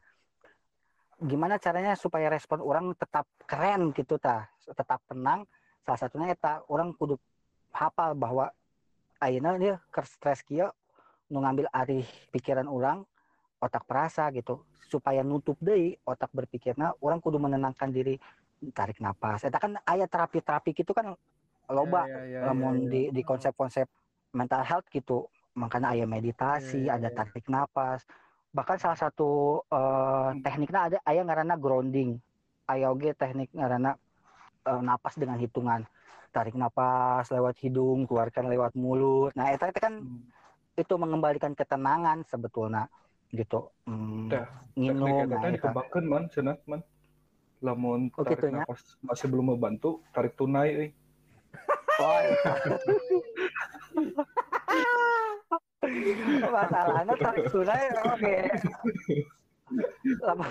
[1.20, 4.52] gimana caranya supaya respon orang tetap keren gitu tah?
[4.68, 5.48] Tetap tenang.
[5.88, 7.16] Salah satunya eta orang kudu
[7.72, 8.52] hafal bahwa
[9.24, 10.44] ayeuna dia ke stres
[11.30, 13.08] nu ngambil alih pikiran orang
[13.64, 14.64] otak perasa gitu.
[14.90, 18.18] Supaya nutup deui otak berpikirna orang kudu menenangkan diri
[18.76, 19.48] tarik napas.
[19.48, 21.16] Eta kan aya terapi-terapi gitu kan
[21.70, 23.88] loba Ya, lamun di di konsep-konsep
[24.36, 25.28] mental health gitu.
[25.56, 27.18] Makanya aya meditasi Iya, iya, ada iya.
[27.18, 28.04] tarik napas.
[28.52, 32.20] Bahkan salah satu eh, tekniknya ada aya ngaranna grounding.
[32.70, 33.96] Aya oge teknik ngaranna
[34.68, 35.88] eh, napas dengan hitungan.
[36.30, 39.34] Tarik napas lewat hidung keluarkan lewat mulut.
[39.34, 40.22] Nah itu kan Hmm.
[40.80, 42.88] itu mengembalikan ketenangan sebetulnya
[43.36, 43.70] gitu.
[43.86, 46.82] Hmm, Dah, nginum nah dikembangkan man, cenah man.
[47.60, 50.90] Lamun Oh, tarik gitu napas masih belum membantu, tarik tunai euy.
[52.00, 52.54] Oh, iya.
[56.48, 58.36] masalahnya tarik tunai oke
[60.26, 60.50] Lama-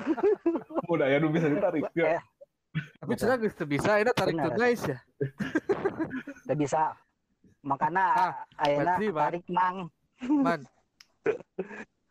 [0.86, 2.16] Mudah ya nu bisa ditarik ya.
[2.16, 2.22] Eh,
[3.02, 4.98] Tapi geus teu bisa ini tarik tunai ya.
[6.46, 6.94] Teu bisa.
[7.66, 9.90] Makanya Ah, ayeuna tarik mang.
[10.22, 10.62] Man,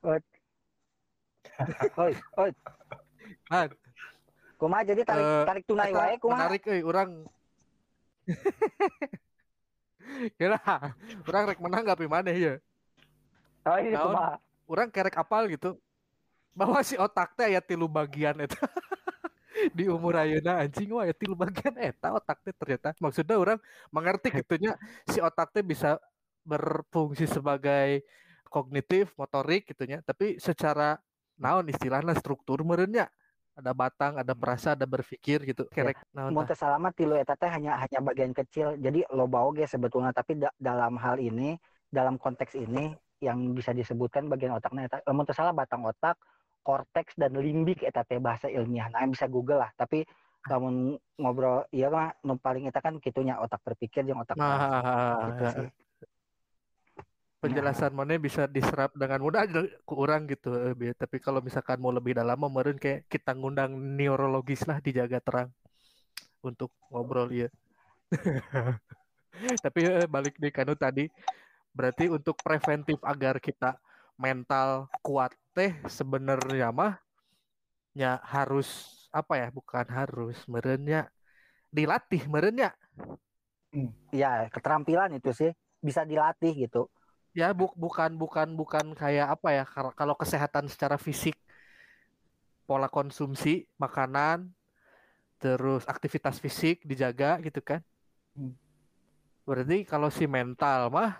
[0.04, 0.20] Oi,
[2.38, 2.52] oi.
[3.48, 3.70] man.
[4.58, 6.50] Kumaha jadi tarik Eh, tarik tunai wae kumaha?
[6.50, 7.12] menarik euy urang.
[10.38, 10.58] Kira,
[11.30, 12.58] urang rek menang tapi mana ya?
[13.70, 13.94] Oh, Naon?
[13.94, 14.34] kumaha?
[14.68, 15.78] Urang kerek apal gitu.
[16.58, 18.58] Bahwa si otak teh aya tilu bagian eta.
[19.78, 22.98] di umur ayeuna anjing aya tilu bagian eta otak teh ternyata.
[22.98, 23.62] Maksudnya orang
[23.94, 24.74] mengerti gitunya
[25.06, 26.02] si otak teh bisa
[26.42, 28.02] berfungsi sebagai
[28.50, 30.98] kognitif, motorik gitunya, tapi secara
[31.38, 33.12] naon istilahnya struktur merenya
[33.58, 35.66] ada batang, ada perasa, ada berpikir gitu.
[35.74, 36.54] Kerek naon Mun tah.
[36.54, 38.78] teu salama tilu eta teh hanya hanya bagian kecil.
[38.78, 41.58] Jadi loba oge sebetulnya tapi da- dalam hal ini,
[41.90, 46.22] dalam konteks ini yang bisa disebutkan bagian otaknya eta lamun teu salah batang otak,
[46.62, 48.94] korteks dan limbik eta teh bahasa ilmiah.
[48.94, 49.74] Nah, bisa Google lah.
[49.74, 50.06] Tapi
[50.48, 55.34] lamun ngobrol iya mah nu paling eta kan kitunya otak berpikir jeung otak Nah.
[55.34, 55.68] Gitu sih.
[57.38, 62.18] Penjelasan mana bisa diserap dengan mudah ke orang gitu eh, tapi kalau misalkan mau lebih
[62.18, 65.50] dalam meureun kayak kita ngundang neurologis lah dijaga terang
[66.42, 67.50] untuk ngobrol ya
[69.66, 71.06] tapi eh, balik di kanu tadi
[71.78, 73.78] berarti untuk preventif agar kita
[74.18, 76.98] mental kuat teh sebenarnya mah
[77.94, 81.06] ya harus apa ya bukan harus merenya
[81.70, 82.74] dilatih merenya
[84.16, 85.52] Ya, keterampilan itu sih
[85.84, 86.90] bisa dilatih gitu.
[87.38, 89.64] Ya, bu- bukan bukan bukan kayak apa ya?
[89.94, 91.38] Kalau kesehatan secara fisik,
[92.66, 94.50] pola konsumsi makanan,
[95.38, 97.86] terus aktivitas fisik dijaga gitu kan?
[98.34, 98.58] Hmm.
[99.46, 101.14] Berarti kalau si mental mah,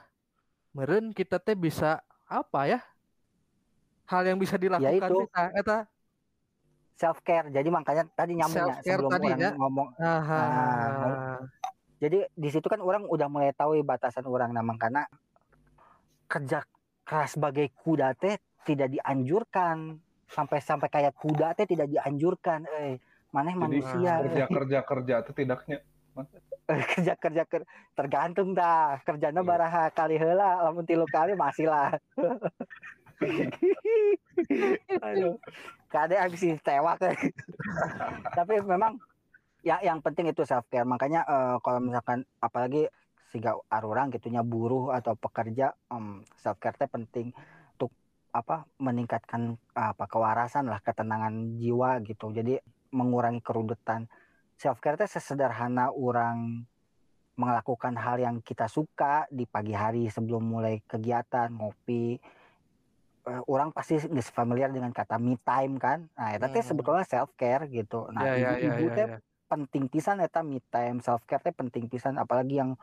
[0.74, 2.82] meren kita teh bisa apa ya?
[4.10, 5.22] Hal yang bisa dilakukan itu.
[5.22, 5.78] kita, eta.
[6.98, 7.54] Self care.
[7.54, 9.52] Jadi makanya tadi nyambungnya sebelum tadi, orang ya.
[9.54, 11.46] ngomong Ah,
[12.02, 15.06] jadi di situ kan orang udah mulai tahu ya batasan orang nah karena
[16.28, 16.64] kerja
[17.08, 18.36] keras sebagai kuda teh
[18.68, 19.98] tidak dianjurkan.
[20.28, 22.68] Sampai sampai kayak kuda teh tidak dianjurkan.
[22.68, 23.00] Eh
[23.32, 24.20] maneh manusia.
[24.24, 25.80] kerja kerja kerja itu tidaknya.
[26.68, 29.00] Kerja kerja ker- tergantung dah.
[29.08, 29.48] Kerjanya Iya.
[29.48, 31.96] baraha kali heula lamun tilu kali masih lah
[35.02, 35.42] aduh
[35.90, 37.02] kade habis tewak
[38.30, 39.02] tapi memang
[39.66, 42.86] ya yang penting itu self care makanya eh, kalau misalkan apalagi
[43.28, 45.76] siga arurang gitunya buruh atau pekerja
[46.40, 47.36] self care teh penting
[47.76, 47.92] untuk
[48.32, 52.32] apa meningkatkan apa kewarasan lah ketenangan jiwa gitu.
[52.32, 52.60] Jadi
[52.96, 54.08] mengurangi kerudetan
[54.56, 56.66] self care teh sesederhana orang
[57.38, 62.18] melakukan hal yang kita suka di pagi hari sebelum mulai kegiatan ngopi.
[63.28, 66.08] Eh, orang pasti nggak familiar dengan kata me time kan?
[66.16, 66.70] Nah itu teh Hmm.
[66.74, 68.08] sebetulnya self care gitu.
[68.10, 69.18] Nah ya, ya, ibu-ibu ya, teh ya.
[69.52, 70.98] penting pisan eta me time.
[71.04, 72.74] Self care teh penting pisan apalagi yang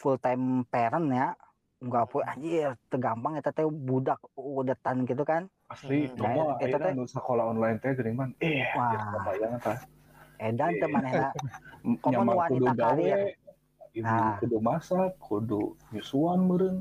[0.00, 1.36] full time parent ya
[1.80, 6.16] nggak apa anjir tergampang eta teh budak udetan gitu kan asli Hmm.
[6.18, 8.90] Nah, itu teh- nu sekolah online teh geuning man eh Wah.
[8.90, 9.78] ya kebayang tah
[10.38, 11.28] edan teh manehna
[12.02, 13.20] Komun nyaman kudu wanita gawe karir.
[13.90, 14.36] ibu Nah.
[14.38, 16.76] kudu masak kudu nyusuan meureun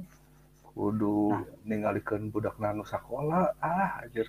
[0.66, 1.44] kudu Nah.
[1.64, 4.28] ningalikeun budak nu sakola ah anjir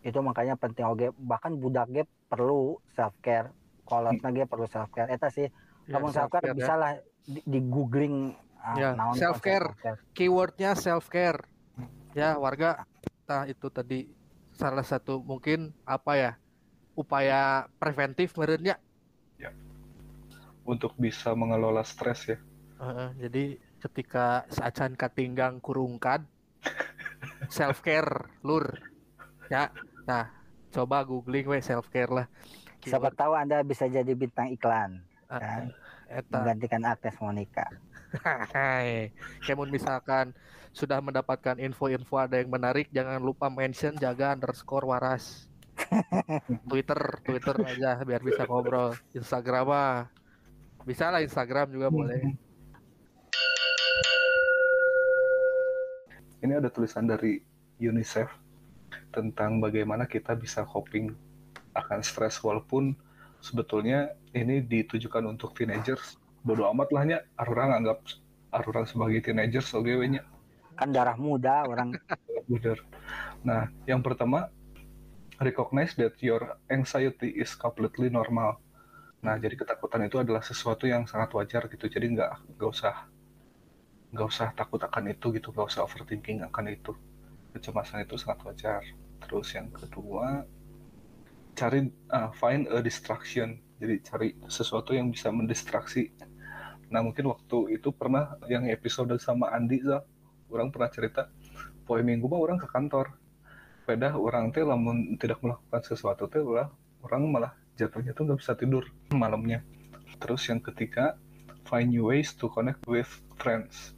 [0.00, 3.50] itu makanya penting oge bahkan budak ge perlu self care
[3.82, 6.54] kolotna ge perlu self care eta sih Ya, ngomong self care self-care ya.
[6.56, 8.16] bisa lah di, di googling
[8.58, 9.66] ah, Ya, konsep self-care.
[10.12, 11.40] keywordnya self care
[12.12, 12.86] ya warga
[13.26, 14.06] nah itu tadi
[14.56, 16.32] salah satu mungkin apa ya
[16.96, 18.80] upaya preventif merenya
[20.66, 22.38] untuk bisa mengelola stres ya.
[22.82, 23.44] Heeh, jadi
[23.78, 26.26] ketika saacan katinggang kurungkan
[27.56, 28.74] self care lur.
[29.46, 29.70] Ya
[30.10, 30.34] nah
[30.74, 32.26] coba googling we self care lah.
[32.82, 35.74] Siapa tahu anda bisa jadi bintang iklan Kan?
[36.06, 37.66] eta menggantikan Agnes Monica
[38.54, 39.10] Hai,
[39.44, 40.32] kemun misalkan
[40.70, 45.50] sudah mendapatkan info-info ada yang menarik, jangan lupa mention jaga underscore waras.
[46.70, 48.96] Twitter, Twitter aja biar bisa ngobrol.
[49.12, 50.08] Instagram mah
[50.86, 52.46] bisa lah Instagram juga boleh.
[56.44, 57.42] ini ada tulisan dari
[57.82, 58.30] UNICEF
[59.10, 61.10] tentang bagaimana kita bisa coping
[61.74, 62.94] akan stres walaupun
[63.42, 68.04] sebetulnya ini ditujukan untuk teenagers bodo amat lahnya arurang anggap
[68.52, 70.22] arurang sebagai teenagers we nya
[70.76, 71.96] kan darah muda orang
[72.46, 72.78] Bener.
[73.42, 74.46] Nah, yang pertama,
[75.42, 78.62] recognize that your anxiety is completely normal.
[79.26, 81.90] Nah, jadi ketakutan itu adalah sesuatu yang sangat wajar gitu.
[81.90, 82.94] Jadi nggak nggak usah
[84.14, 86.94] nggak usah takut akan itu gitu, nggak usah overthinking akan itu.
[87.50, 88.82] Kecemasan itu sangat wajar.
[89.26, 90.46] Terus yang kedua,
[91.58, 93.58] cari uh, find a distraction.
[93.76, 96.08] Jadi cari sesuatu yang bisa mendistraksi.
[96.88, 100.00] Nah mungkin waktu itu pernah yang episode sama Andi Zal.
[100.48, 101.28] Orang pernah cerita
[101.84, 103.12] poe minggu mah orang ke kantor.
[103.86, 106.66] Beda orang teh lamun tidak melakukan sesuatu teh ulah
[107.06, 109.62] orang malah jatuhnya tuh nggak bisa tidur malamnya.
[110.18, 111.18] Terus yang ketiga
[111.68, 113.92] find new ways to connect with friends.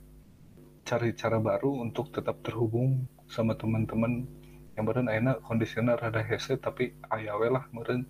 [0.88, 4.24] Cari cara baru untuk tetap terhubung sama teman-teman.
[4.74, 8.08] Yang meren ayeuna kondisinya rada hese tapi aya we lah meren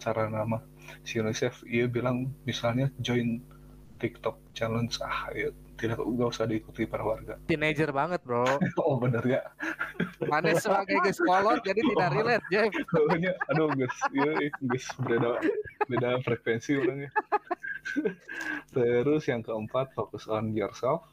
[0.00, 0.62] cara nama
[1.02, 3.40] si UNICEF ia bilang misalnya join
[3.98, 7.34] TikTok challenge ah ya tidak nggak usah diikuti para warga.
[7.50, 8.46] Teenager banget bro.
[8.86, 9.42] oh bener ya.
[10.30, 12.70] Mana sebagai guys kolot jadi tidak relate Jeff.
[12.88, 15.30] Pokoknya, aduh guys iya guys beda
[15.90, 17.10] beda frekuensi orangnya
[18.72, 21.04] terus yang keempat fokus on yourself.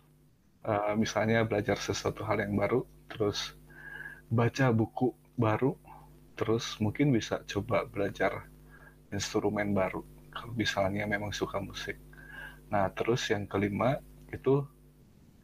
[0.61, 3.57] Uh, misalnya belajar sesuatu hal yang baru terus
[4.29, 5.73] baca buku baru
[6.37, 8.45] terus mungkin bisa coba belajar
[9.15, 11.99] instrumen baru kalau misalnya memang suka musik.
[12.73, 13.99] Nah terus yang kelima
[14.31, 14.63] itu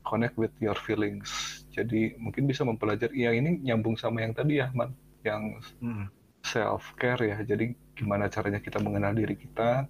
[0.07, 1.61] connect with your feelings.
[1.75, 6.07] Jadi mungkin bisa mempelajari ya ini nyambung sama yang tadi ya man yang Hmm.
[6.43, 7.37] self care ya.
[7.43, 9.85] Jadi gimana caranya kita mengenal diri kita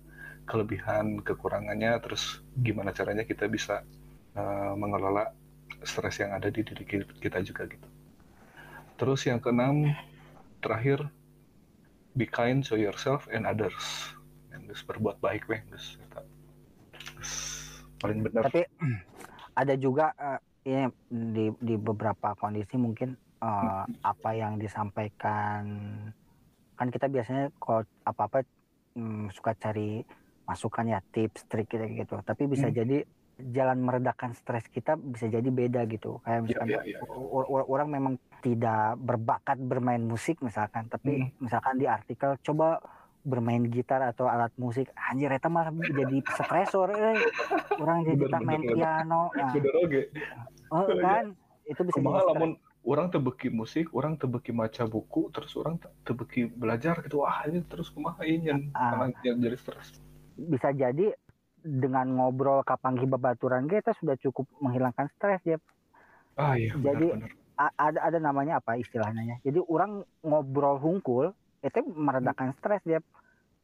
[0.48, 3.84] kelebihan kekurangannya terus gimana caranya kita bisa
[4.36, 5.28] uh, mengelola
[5.84, 7.88] stres yang ada di diri ki- kita juga gitu.
[8.98, 9.94] Terus yang keenam
[10.64, 11.06] terakhir
[12.18, 13.78] be kind to yourself and others
[14.68, 15.62] geus berbuat baik weh.
[15.72, 16.02] Geus
[18.02, 18.62] paling benar Tapi
[19.62, 25.64] ada juga eh, ini di di beberapa kondisi mungkin eh, apa yang disampaikan
[26.78, 28.46] kan kita biasanya kalau apa-apa
[28.98, 30.02] hmm, suka cari
[30.46, 32.16] masukan ya tips trik gitu gitu.
[32.22, 32.78] Tapi bisa Hmm.
[32.78, 32.98] jadi
[33.38, 36.18] jalan meredakan stres kita bisa jadi beda gitu.
[36.26, 36.98] Kayak Iya, misalkan iya, iya.
[37.06, 41.30] o- o- orang memang tidak berbakat bermain musik misalkan, tapi Hmm.
[41.40, 42.80] misalkan di artikel coba
[43.22, 44.88] bermain gitar atau alat musik.
[44.96, 47.20] Anjir eta malah jadi stresor eh.
[47.76, 50.04] orang jadi tak main bener, piano nah, bener oge
[50.72, 51.02] oh, Iya.
[51.04, 51.26] kan?
[51.66, 52.52] Itu bisa kumaha jadi lamun
[52.88, 57.20] orang tebeki musik orang tebeki maca buku terus orang te- tebeki belajar gitu.
[57.20, 58.96] Wah ini terus kumaha ini yang Ah.
[58.96, 60.00] karena yang jadi stres.
[60.34, 61.12] Bisa jadi
[61.60, 65.58] dengan ngobrol kapanggi babaturan kita sudah cukup menghilangkan stres ya
[66.38, 67.34] ah iya Jadi, benar-benar.
[67.34, 73.02] A- ada ada namanya apa istilahnya jadi orang ngobrol hungkul itu meredakan stres ya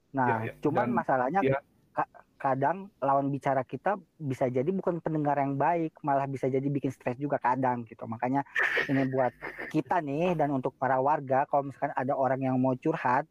[0.10, 0.54] nah Ya, ya.
[0.60, 1.58] cuman Dan- masalahnya ya.
[1.90, 6.90] ka- kadang lawan bicara kita bisa jadi bukan pendengar yang baik malah bisa jadi bikin
[6.90, 8.42] stres juga kadang gitu makanya
[8.86, 9.32] ini buat
[9.70, 13.30] kita nih dan untuk para warga kalau misalkan ada orang yang mau curhat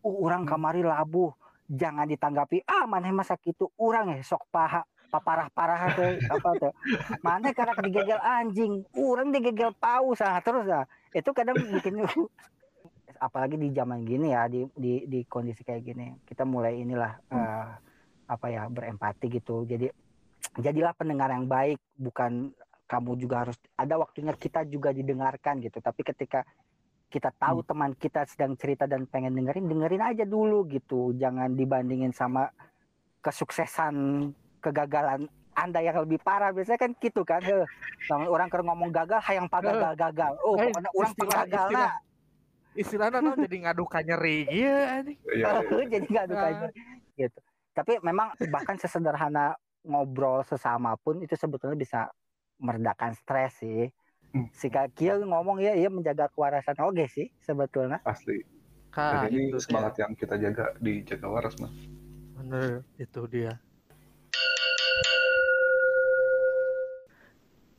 [0.00, 0.50] uh orang Hmm.
[0.50, 1.34] kamari labuh
[1.66, 4.82] jangan ditanggapi ah mana masa gitu orang ya sok paha
[5.14, 6.72] paparah-parah tuh apa tuh?
[7.22, 8.82] Mana karena digegel anjing?
[8.98, 10.84] Orang digegel paus ah terus ah.
[11.14, 12.02] Itu kadang bikin
[13.22, 17.68] apalagi di zaman gini ya di di di kondisi kayak gini kita mulai inilah eh,
[18.26, 19.62] apa ya berempati gitu.
[19.62, 19.86] Jadi
[20.58, 22.50] jadilah pendengar yang baik bukan
[22.84, 25.78] kamu juga harus ada waktunya kita juga didengarkan gitu.
[25.78, 26.42] Tapi ketika
[27.08, 31.14] kita tahu teman kita sedang cerita dan pengen dengerin dengerin aja dulu gitu.
[31.14, 32.50] Jangan dibandingin sama
[33.22, 33.94] kesuksesan
[34.64, 36.50] kegagalan anda yang lebih parah.
[36.50, 37.68] Biasanya kan gitu kan Heh,
[38.10, 41.68] lamun orang keur ngomong gagal hayang pagagal gagal oh pokoknya orang istilah.
[41.70, 41.92] nah
[42.74, 45.18] Istilahnya non jadi ngadukan nyeri iya anjing.
[45.30, 45.86] Iya, iya.
[45.94, 46.58] jadi nggak ada kayak
[47.14, 47.40] gitu.
[47.74, 49.54] Tapi memang bahkan sesederhana
[49.86, 52.10] ngobrol sesama pun itu sebetulnya bisa
[52.58, 53.86] meredakan stres sih.
[54.34, 54.50] Hmm.
[54.50, 56.74] si Kia ngomong ya iya menjaga kewarasan.
[56.82, 58.02] Oke sih sebetulnya.
[58.02, 58.42] Asli.
[58.90, 61.74] Kak, dan ini semangat yang kita jaga di jaga waras mas.
[62.38, 63.58] Bener, itu dia.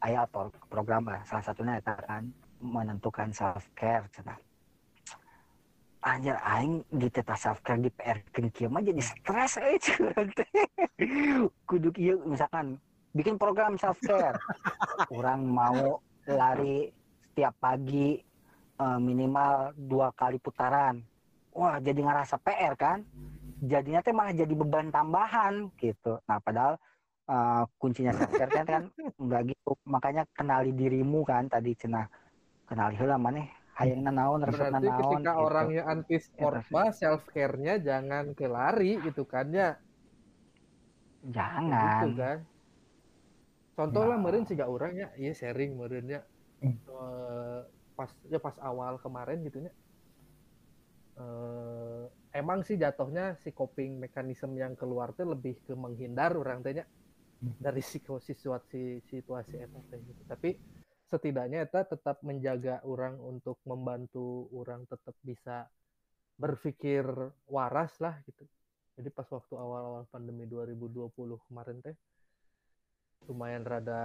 [0.05, 2.29] Aya pro- program lah salah satunya eta kan
[2.61, 4.37] menentukan self care cenah
[6.05, 8.21] anjir aing di teta self care di PR
[8.53, 10.45] kieu mah jadi stres euy curang teh.
[11.65, 12.77] Kudu kieu misalkan
[13.17, 14.37] bikin program self care
[15.09, 15.97] orang mau
[16.29, 16.93] lari
[17.25, 18.21] setiap pagi
[18.77, 21.01] eh, minimal dua kali putaran.
[21.57, 23.01] Wah jadi ngerasa PR kan?
[23.65, 26.21] Jadinya teh malah jadi beban tambahan gitu.
[26.29, 26.77] Nah padahal
[27.33, 28.83] eh, kuncinya self care kan, kan
[29.21, 32.05] enggak gitu makanya kenali dirimu kan tadi cenah
[32.69, 33.45] kenali heula maneh
[33.77, 35.43] hayangna naon resepna Berarti naon ketika gitu.
[35.47, 36.73] orangnya anti sport sih.
[36.73, 39.69] mah self care-nya jangan ke lari gitu kan ya.
[41.35, 42.37] jangan Gitu kan.
[43.77, 44.23] Contoh lah Nah.
[44.23, 46.21] meureun siga urang ya, iya sharing meureun ya.
[46.61, 46.75] Hmm.
[46.89, 47.59] Eh,
[47.97, 49.71] pas ya pas awal kemarin gitu nya.
[51.15, 52.03] Eh,
[52.39, 56.85] emang sih jatuhnya si coping mekanisme yang keluar teh lebih ke menghindar orang teh nya
[56.85, 57.04] Hmm.
[57.41, 60.21] Dari siku- situasi situasi eta teh gitu.
[60.27, 60.49] Tapi
[61.09, 65.67] setidaknya eta tetap menjaga orang untuk membantu orang tetap bisa
[66.35, 67.05] berpikir
[67.47, 68.43] waras lah gitu.
[68.95, 71.11] Jadi pas waktu awal-awal pandemi 2020
[71.51, 71.95] kemarin teh
[73.27, 74.03] lumayan rada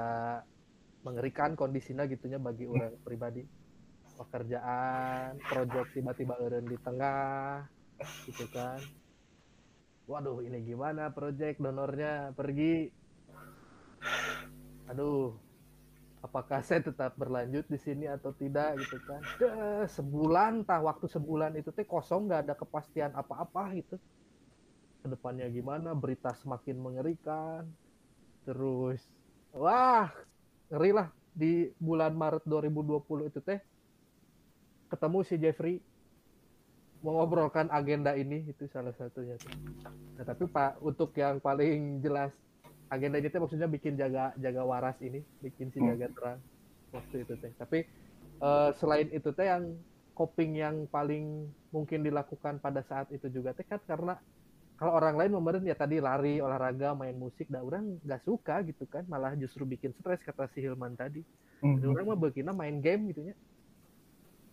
[1.04, 3.44] mengerikan kondisinya gitunya bagi orang pribadi.
[4.20, 7.64] Pekerjaan, proyek tiba-tiba eureun di tengah
[8.28, 8.76] gitu kan.
[10.04, 12.99] Waduh, ini gimana proyek donornya pergi.
[14.90, 15.38] Aduh,
[16.20, 19.20] apakah saya tetap berlanjut di sini atau tidak gitu kan.
[19.40, 23.96] Dah, sebulan tah waktu sebulan itu teh kosong nggak ada kepastian apa-apa gitu.
[25.00, 27.64] Ke depannya gimana, berita semakin mengerikan.
[28.44, 29.00] Terus,
[29.54, 30.12] wah,
[30.68, 33.60] ngeri lah di bulan Maret 2020 itu teh
[34.90, 35.78] ketemu si Jeffrey
[37.00, 39.38] mengobrolkan agenda ini itu salah satunya.
[40.18, 42.34] Nah, tapi Pak untuk yang paling jelas
[42.94, 45.90] agenda itu maksudnya bikin jaga jaga waras ini, bikin si Hmm.
[45.90, 46.40] jaga terang
[46.96, 47.52] waktu itu teh.
[47.60, 47.78] Tapi
[48.44, 49.64] eh, selain itu teh yang
[50.18, 51.24] coping yang paling
[51.74, 54.12] mungkin dilakukan pada saat itu juga teh kan karena
[54.78, 58.84] kalau orang lain kemarin ya tadi lari, olahraga, main musik, dah orang nggak suka gitu
[58.94, 61.20] kan, malah justru bikin stres kata si Hilman tadi.
[61.62, 61.94] Mhm.
[61.94, 63.34] orang mah begina main game gitu nya.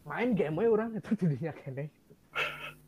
[0.06, 1.94] Main game we orang itu jadinya kene.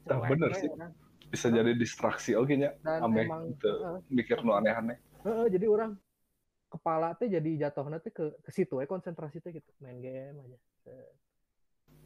[0.08, 0.72] Tah, bener Cuek we sih.
[0.74, 0.94] orang.
[1.34, 5.66] bisa jadi distraksi oke nya Dan ame emang teu heeh, mikir nu aneh-aneh heeh, jadi
[5.68, 5.92] orang
[6.70, 10.58] kepala teh jadi jatuhnya teh ke ke situ ya konsentrasi teh gitu main game aja
[10.86, 11.12] Set.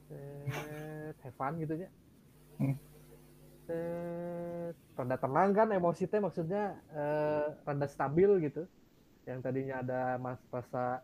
[0.08, 1.90] Set, have fun gitu ya.
[3.68, 4.76] Set.
[4.94, 8.64] rada tenang kan emosi teh maksudnya eh, rada stabil gitu
[9.26, 11.02] yang tadinya ada mas rasa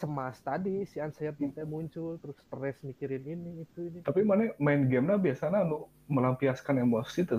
[0.00, 4.88] cemas tadi si anxiety teh muncul terus stres mikirin ini itu ini tapi mana main
[4.88, 7.38] game na biasanya nu melampiaskan emosi tuh.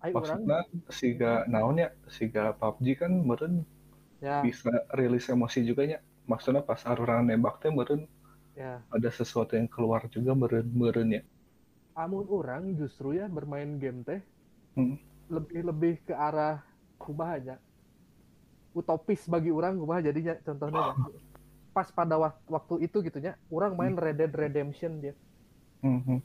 [0.00, 3.68] Ayo maksudnya siga naonnya siga PUBG kan meren
[4.18, 4.40] ya.
[4.40, 5.98] bisa rilis emosi juga nya.
[6.24, 8.08] Maksudnya pas orang nembak teh meren
[8.56, 8.80] ya.
[8.88, 11.22] ada sesuatu yang keluar juga meren meren ya
[11.92, 14.20] amun orang justru ya bermain game teh
[14.72, 14.96] Hmm.
[15.26, 16.62] lebih lebih ke arah
[16.96, 17.54] kumaha aja.
[18.70, 20.80] Utopis bagi orang kumaha jadinya contohnya.
[20.80, 20.94] Ya.
[21.76, 25.14] pas pada wak- waktu itu gitunya orang main Red Dead Redemption dia.
[25.82, 26.18] Mhm.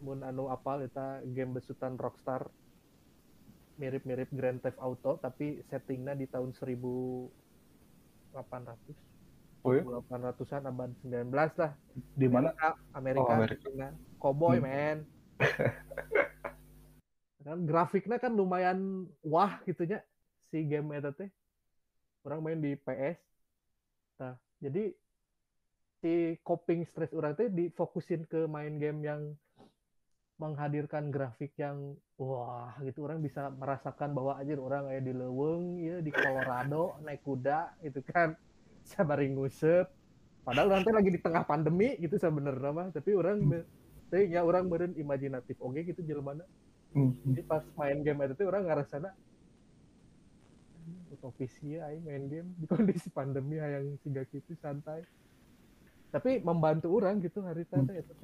[0.00, 2.48] mun anu apal eta game besutan Rockstar
[3.80, 7.32] mirip-mirip Grand Theft Auto tapi settingnya di tahun 1800
[9.64, 11.72] oh ya 1800-an abad 19 lah.
[12.16, 12.52] Di mana?
[12.92, 13.60] Amerika, Oh, Amerika.
[13.64, 13.88] Cina.
[14.20, 14.68] Cowboy Hmm.
[14.68, 14.98] man.
[17.40, 20.04] Kan grafiknya kan lumayan wah gitunya
[20.52, 21.32] si game eta teh.
[22.20, 23.16] Orang main di PS
[24.20, 24.92] nah jadi
[26.04, 29.32] si coping stress orang teh difokusin ke main game yang
[30.40, 33.04] menghadirkan grafik yang wah gitu.
[33.04, 38.00] Orang bisa merasakan bahwa aja orang kayak di Leweng ya di Colorado naik kuda gitu
[38.08, 38.32] kan.
[38.80, 39.84] Sabari ngusep
[40.40, 42.88] padahal orang teh lagi di tengah pandemi gitu sebenarnya mah.
[42.88, 43.62] Tapi orang Hmm.
[44.08, 45.60] teh ya orang beren imajinatif.
[45.60, 46.32] Oke gitu jelema
[46.90, 47.22] Mhm.
[47.22, 49.14] jadi pas main game itu orang ngerasana
[51.12, 52.48] utopis ya main game.
[52.56, 55.04] Di kondisi pandemi yang tiga gitu santai.
[56.10, 57.86] Tapi membantu orang gitu hari Hmm.
[57.86, 58.14] tadi itu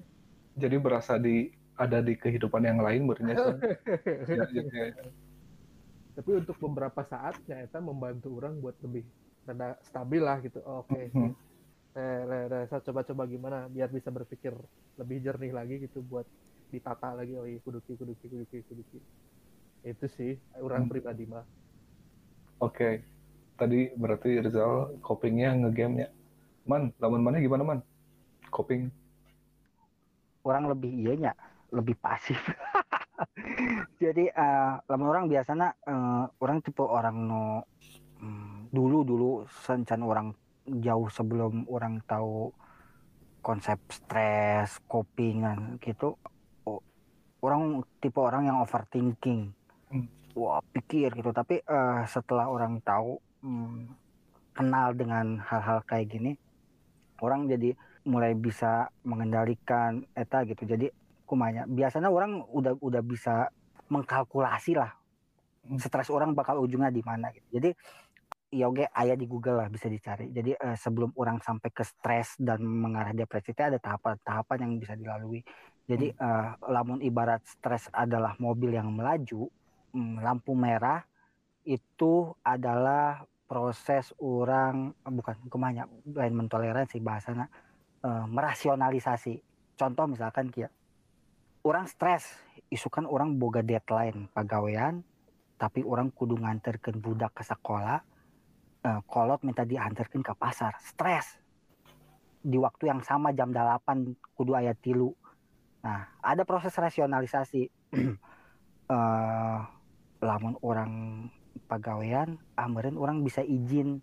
[0.56, 3.57] jadi berasa di ada di kehidupan yang lain berenya Son.
[4.33, 4.85] ya, ya, ya.
[6.16, 9.05] tapi untuk beberapa saat ya itu membantu orang buat lebih
[9.45, 11.31] rada stabil lah gitu Oh, oke Mhm.
[11.97, 14.57] eh, re- re- saya coba-coba gimana biar bisa berpikir
[14.97, 16.24] lebih jernih lagi gitu buat
[16.72, 18.99] ditata lagi oh iya kuduki kuduki kuduki kuduki
[19.85, 20.93] itu sih orang Hmm.
[20.93, 21.45] pribadi mah
[22.57, 23.05] Oke,
[23.61, 26.09] tadi berarti Rizal copingnya ngegame-nya.
[26.64, 27.79] Man, lamun mana gimana man?
[28.49, 28.89] Coping.
[30.47, 31.35] orang lebih iyanya
[31.72, 32.38] lebih pasif.
[34.02, 37.64] Jadi eh lamun orang biasanya eh, orang tipe orang no
[38.20, 39.30] hmm, dulu dulu
[39.64, 40.34] sencan orang
[40.66, 42.50] jauh sebelum orang tahu
[43.40, 46.18] konsep stres copingan gitu
[47.46, 49.54] orang tipe orang yang overthinking.
[49.86, 50.10] Hmm.
[50.34, 51.30] wah pikir gitu.
[51.30, 53.86] Tapi eh, setelah orang tahu hmm,
[54.52, 56.32] kenal dengan hal-hal kayak gini
[57.22, 57.72] orang jadi
[58.06, 60.66] mulai bisa mengendalikan eta gitu.
[60.66, 60.90] Jadi
[61.27, 61.66] kumanya.
[61.66, 63.51] Biasanya orang udah udah bisa
[63.91, 64.95] mengkalkulasi lah
[65.66, 65.83] Hmm.
[65.83, 67.59] stres orang bakal ujungnya di mana gitu.
[67.59, 67.70] Jadi
[68.55, 70.31] ya oke ayah di Google lah bisa dicari.
[70.31, 74.95] Jadi eh, sebelum orang sampai ke stres dan mengarah depresi itu ada tahapan-tahapan yang bisa
[74.95, 75.43] dilalui.
[75.87, 79.51] Jadi eh, lamun ibarat stres adalah mobil yang melaju
[79.95, 81.03] hmm, lampu merah
[81.66, 87.51] itu adalah proses orang bukan kumanya lain mentoleransi bahasanya
[88.07, 89.35] eh, merasionalisasi.
[89.77, 90.70] Contoh misalkan kia
[91.66, 92.30] orang stres.
[92.70, 95.02] Isukan orang boga deadline pegawaian
[95.58, 97.98] tapi orang kudu nganterkeun budak ke sekolah
[98.86, 100.78] eh, kolot minta diantarkan ke pasar.
[100.78, 101.42] Stres.
[102.46, 105.10] Di waktu yang sama jam 8 kudu ayat tilu.
[105.82, 107.66] Nah ada proses rasionalisasi.
[108.86, 109.60] Eh
[110.22, 111.26] lamun orang
[111.66, 113.98] pegawaian ameren orang bisa izin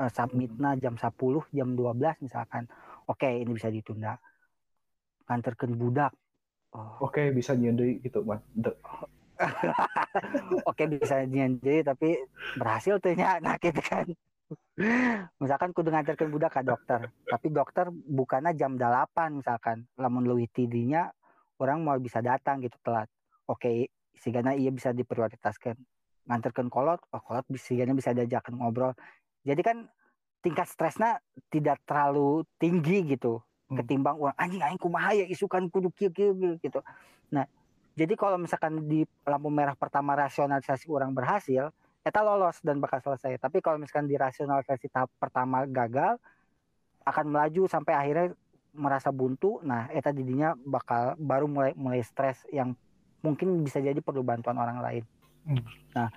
[0.00, 1.12] eh, submitna jam 10
[1.52, 2.64] jam 12 misalkan.
[3.04, 4.16] Oke ini bisa ditunda.
[5.28, 6.16] Nganterkeun budak
[6.72, 8.40] oh, Oke, bisa nyendiri gitu, man.
[8.52, 8.76] De-
[10.68, 12.18] oke bisa jadi tapi
[12.58, 13.38] berhasil tuh nya.
[13.42, 14.06] Nah gitu kan.
[15.40, 17.10] Misalkan kudu nganterkeun budak ke dokter.
[17.26, 19.88] Tapi dokter bukannya jam 8 misalkan.
[19.98, 21.10] Lamun leuwih tidinya
[21.62, 23.08] orang mau bisa datang gitu telat.
[23.48, 25.74] Oke sigana iya bisa diprioritaskan
[26.22, 28.92] nganterkeun kolot oh kolot bisa sigana bisa diajakan ngobrol.
[29.42, 29.90] Jadi kan
[30.42, 31.18] tingkat stresnya
[31.50, 33.42] tidak terlalu tinggi gitu.
[33.80, 36.80] Ketimbang orang anjing aing kumaha ya isukan kudu kieu kieu kieu," gitu.
[37.32, 37.48] Nah
[37.92, 43.38] jadi kalau misalkan di lampu merah pertama rasionalisasi orang berhasil eta lolos dan bakal selesai.
[43.38, 46.18] Tapi kalau misalkan di rasionalisasi tahap pertama gagal
[47.06, 48.28] akan melaju sampai akhirnya
[48.72, 52.72] merasa buntu nah eta didinya bakal baru mulai mulai stres yang
[53.20, 55.04] mungkin bisa jadi perlu bantuan orang lain.
[55.42, 55.58] Hmm.
[55.90, 56.08] nah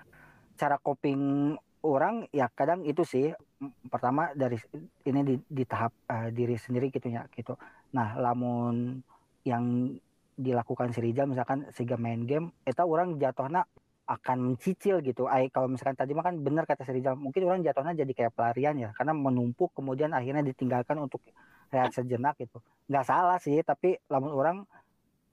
[0.55, 1.53] cara coping
[1.85, 3.29] orang ya kadang itu sih
[3.61, 4.57] m- pertama dari
[5.05, 7.53] ini di, di tahap eh, diri sendiri gitu ya gitu.
[7.93, 8.99] Nah lamun
[9.45, 9.93] yang
[10.35, 13.63] dilakukan si Rijal misalkan sehingga main game eta orang jatuhnya
[14.05, 15.29] akan mencicil gitu.
[15.29, 18.33] Ay kalau misalkan tadi mah kan benar kata si Rijal mungkin orang jatuhnya jadi kayak
[18.35, 21.21] pelarian ya karena menumpuk kemudian akhirnya ditinggalkan untuk
[21.69, 22.59] rehat sejenak gitu.
[22.89, 24.57] Nggak salah sih tapi lamun orang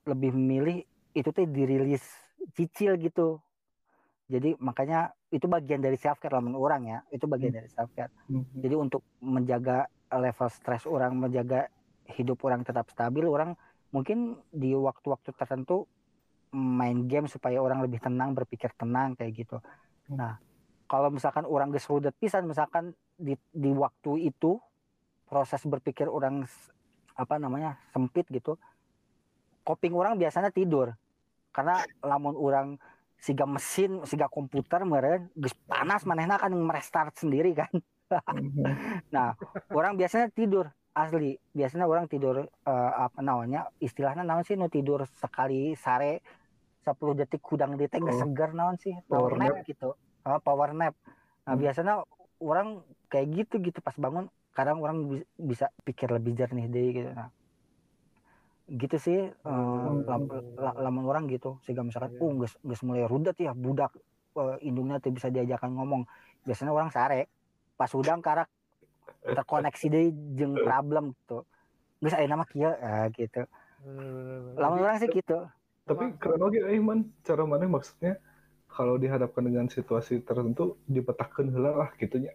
[0.07, 0.83] lebih memilih
[1.15, 2.03] itu tuh dirilis
[2.57, 3.39] cicil gitu
[4.33, 6.99] jadi makanya itu bagian dari self care lamun orang ya.
[7.13, 8.65] Itu bagian dari self care Mhm.
[8.65, 11.69] jadi untuk menjaga level stres orang menjaga
[12.17, 13.53] hidup orang tetap stabil orang
[13.93, 15.85] mungkin di waktu-waktu tertentu
[16.53, 19.57] main game supaya orang lebih tenang berpikir tenang kayak gitu.
[20.09, 20.17] Hmm.
[20.17, 20.33] nah
[20.89, 24.61] kalau misalkan orang geserudet pisan misalkan di di waktu itu
[25.29, 26.45] proses berpikir orang
[27.17, 28.57] apa namanya sempit gitu
[29.65, 30.93] coping orang biasanya tidur.
[31.53, 32.67] Karena lamun orang
[33.23, 37.71] siga mesin siga komputer meren geus panas manehna kan merestart sendiri kan
[38.13, 38.65] Mhm.
[39.09, 39.33] Nah,
[39.73, 41.33] orang biasanya tidur asli.
[41.51, 43.73] Biasanya orang tidur eh, apa namanya?
[43.79, 46.21] Istilahnya naon sih nu tidur sekali sare
[46.85, 48.13] 10 detik kudang di teh Oh.
[48.13, 48.93] segar naon sih?
[49.09, 49.97] Power Power nap gitu.
[50.23, 50.93] Ah, power nap.
[51.43, 51.57] Nah, Hmm.
[51.57, 51.95] biasanya
[52.37, 57.11] orang kayak gitu gitu pas bangun kadang orang bi- bisa pikir lebih jernih deh gitu.
[57.11, 57.33] Nah,
[58.69, 60.07] gitu sih eh, Hmm.
[60.07, 61.59] lam- la- lamun orang gitu.
[61.67, 63.93] Sehingga misalkan uh geus geus mulai rudet ya budak
[64.39, 66.03] eh, indungnya tuh bisa diajakan ngomong.
[66.47, 67.27] Biasanya orang sare
[67.79, 68.47] pas udang karak
[69.23, 70.05] terkoneksi deh
[70.39, 71.43] jeung problem gitu.
[72.03, 73.43] Geus aya nama kieu ah, gitu.
[74.59, 75.47] Lamun orang sih gitu.
[75.83, 77.11] Tapi keren lagi, eh, man.
[77.27, 78.15] Cara mana maksudnya?
[78.71, 82.33] Kalau dihadapkan dengan situasi tertentu dipetakan heula lah gitunya.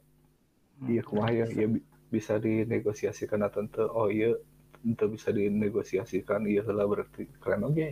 [0.85, 1.81] Iya, kumaha ya, iya bi-
[2.13, 4.37] bisa dinegosiasikan atau ente, oh iya
[4.85, 7.87] ente bisa dinegosiasikan, iya heula berarti keren oke.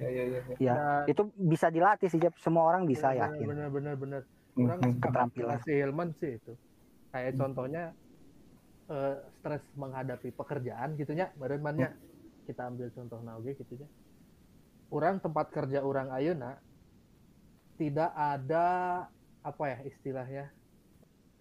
[0.00, 0.40] Ya, ya, ya.
[0.40, 0.56] ya.
[0.58, 2.34] ya Nah, itu bisa dilatih sih Jep.
[2.40, 4.22] semua orang bisa bener, yakin bener bener bener
[4.52, 4.68] Mhm.
[4.68, 5.58] orang Keterampilan.
[5.64, 6.52] si Hilman sih itu
[7.12, 7.82] kayak contohnya
[8.90, 11.88] eh, stres menghadapi pekerjaan gitunya barenmannya
[12.48, 13.88] kita ambil contoh nauge gitunya
[14.92, 16.58] orang tempat kerja orang ayeuna
[17.80, 18.66] tidak ada
[19.42, 20.44] apa ya istilahnya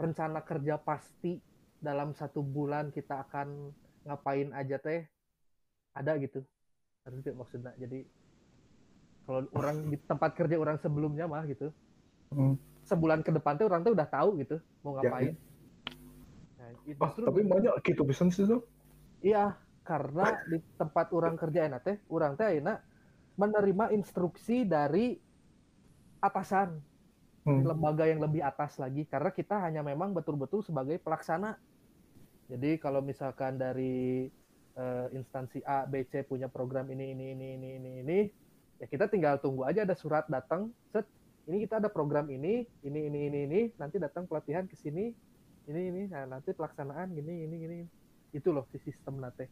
[0.01, 1.37] rencana kerja pasti
[1.77, 3.69] dalam satu bulan kita akan
[4.05, 4.99] ngapain aja teh
[5.99, 6.39] ada gitu
[7.05, 7.99] nggak maksudnya jadi
[9.25, 11.73] kalau orang di tempat kerja orang sebelumnya mah gitu
[12.31, 12.53] Hmm.
[12.89, 15.33] sebulan ke depan tuh orang tuh udah tahu gitu mau Ya, ngapain.
[16.57, 18.61] Nah, itu Ah, tapi banyak gitu pisan sih tuh.
[19.27, 19.39] iya
[19.87, 20.21] karena
[20.51, 22.77] di tempat orang kerja enak teh, orang teh enak
[23.41, 25.05] menerima instruksi dari
[26.21, 26.81] atasan
[27.45, 27.65] Hmm.
[27.69, 31.57] lembaga yang lebih atas lagi karena kita hanya memang betul-betul sebagai pelaksana.
[32.51, 34.27] Jadi kalau misalkan dari
[34.75, 38.19] eh, instansi A, B, C punya program ini ini ini ini ini ini
[38.83, 41.07] ya kita tinggal tunggu aja ada surat datang set
[41.47, 45.13] ini kita ada program ini ini ini ini ini nanti datang pelatihan ke sini
[45.69, 47.79] ini ini nah nanti pelaksanaan gini ini ini
[48.35, 49.47] itu loh si sistem nate.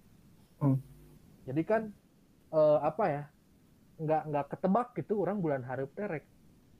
[0.59, 0.79] Hmm.
[1.47, 1.87] Jadi kan
[2.51, 3.23] eh, apa ya
[3.99, 6.23] nggak nggak ketebak gitu orang bulan hareup terek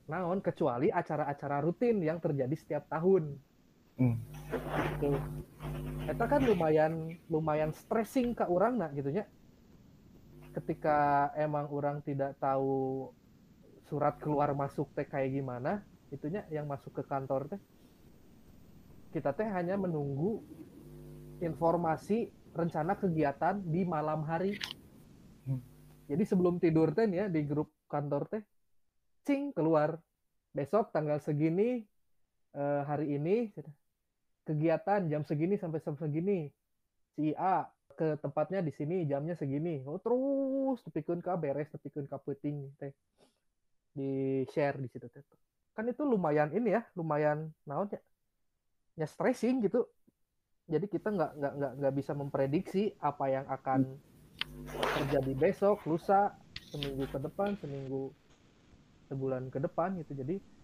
[0.10, 3.38] naon kecuali acara-acara rutin yang terjadi setiap tahun.
[4.00, 4.16] Hmm.
[4.95, 5.12] Gitu.
[6.08, 9.28] Eta kan lumayan lumayan stressing ke orang nak gitunya.
[10.56, 13.12] Ketika emang orang tidak tahu
[13.91, 17.62] surat keluar masuk teh kayak gimana, itunya yang masuk ke kantor teh.
[19.14, 20.41] Kita teh hanya menunggu
[21.43, 24.58] informasi rencana kegiatan di malam hari.
[25.45, 25.62] Hmm.
[26.08, 28.43] Jadi sebelum tidur teh ya di grup kantor teh
[29.28, 30.00] cing keluar
[30.56, 31.86] besok tanggal segini
[32.58, 33.54] eh, hari ini
[34.50, 36.50] kegiatan jam segini sampai jam segini.
[37.14, 39.86] Si A ke tempatnya di sini jamnya segini.
[39.86, 42.89] Oh, terus tepikeun ka beres tepikeun ka peuting teh.
[43.93, 45.22] Di share di situ teh.
[45.78, 48.02] Kan itu lumayan ini ya lumayan naonnya
[48.97, 49.86] ya stressing gitu.
[50.66, 53.86] Jadi kita nggak nggak nggak nggak bisa memprediksi apa yang akan
[54.70, 56.34] terjadi besok lusa
[56.74, 58.10] seminggu ke depan seminggu
[59.12, 60.14] sebulan ke depan gitu.
[60.18, 60.59] Jadi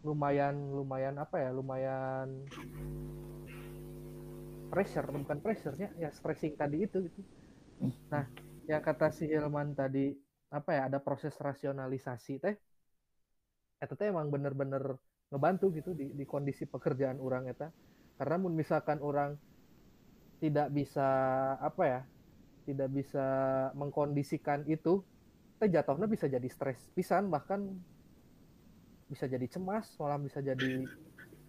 [0.00, 2.48] lumayan lumayan apa ya lumayan
[4.72, 7.20] pressure bukan pressurenya ya stressing tadi itu gitu.
[8.08, 8.24] Nah
[8.70, 10.14] yang kata si Hilman tadi
[10.50, 12.54] apa ya ada proses rasionalisasi teh
[13.80, 14.94] itu teh emang bener-bener
[15.30, 17.68] ngebantu gitu di, di kondisi pekerjaan orang eta.
[18.16, 19.36] Karena misalkan orang
[20.40, 21.08] tidak bisa
[21.60, 22.00] apa ya
[22.64, 23.26] tidak bisa
[23.76, 25.04] mengkondisikan itu
[25.60, 27.76] teh jatuhnya bisa jadi stres pisan bahkan
[29.10, 30.86] bisa jadi cemas malah bisa jadi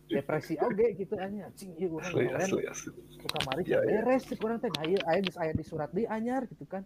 [0.09, 0.57] depresi.
[0.57, 2.91] Oge gitu aja cing Asli, kemarin asli, asli.
[3.31, 4.01] kamari Ya, ya.
[4.01, 4.73] beres cik urang teh.
[4.81, 6.81] Aya geus aya di surat di anyar gitu kan.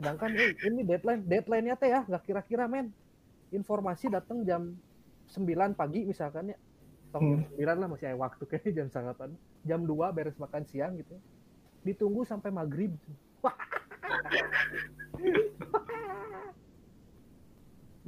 [0.00, 2.88] Sedangkan eh, ini deadline deadline-nya teh ya nggak kira-kira men.
[3.52, 4.74] Informasi datang jam
[5.28, 6.58] 9 pagi misalkan ya.
[7.12, 7.44] Tong Hmm.
[7.54, 9.30] jam 9 lah masih ada waktu kayaknya jam sangatan
[9.62, 11.14] jam 2 beres makan siang gitu
[11.80, 12.92] ditunggu sampai maghrib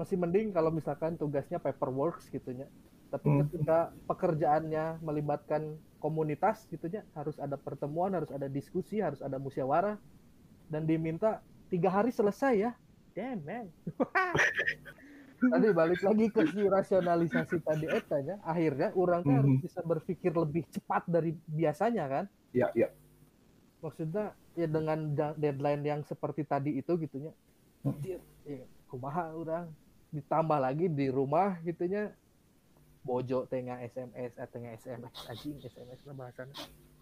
[0.00, 2.66] masih mending kalau misalkan tugasnya paperwork gitu ya
[3.12, 3.44] tapi Hmm.
[3.44, 3.78] ketika
[4.08, 10.00] pekerjaannya melibatkan komunitas gitu ya harus ada pertemuan harus ada diskusi harus ada musyawarah
[10.72, 12.72] dan diminta tiga hari selesai ya
[13.12, 13.68] damn man
[15.52, 19.60] tadi balik lagi ke si rasionalisasi tadi etanya akhirnya orang teh harus Mhm.
[19.60, 22.88] bisa berpikir lebih cepat dari biasanya kan Ya, ya.
[23.78, 27.36] maksudnya ya dengan deadline yang seperti tadi itu gitunya
[27.80, 27.96] Hmm.
[28.04, 28.20] Ya,
[28.84, 29.72] kumaha orang
[30.10, 32.10] ditambah lagi di rumah gitunya
[33.00, 36.54] bojo tengah SMS atau tengah SMS anjing SMS lah bahasanya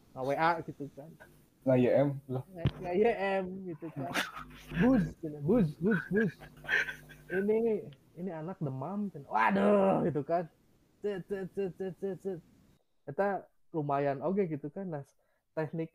[0.09, 1.11] Nah, WA gitu kan
[1.63, 2.43] Nah, YM lah.
[2.81, 4.09] nggak YM gitu kan
[4.79, 5.37] bus gitu.
[5.43, 6.33] bus bus bus
[7.29, 7.85] ini
[8.15, 9.27] ini anak demam gitu.
[9.27, 10.49] waduh gitu kan
[10.99, 12.39] cet cet cet cet cet cet.
[13.05, 15.05] Eta lumayan oke gitu kan nah
[15.53, 15.93] teknik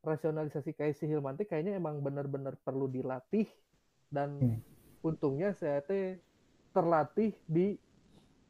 [0.00, 3.48] rasionalisasi kayak si Hilman kayaknya emang benar-benar perlu dilatih
[4.08, 4.58] dan Hmm.
[5.02, 6.18] untungnya saya teh
[6.72, 7.76] terlatih di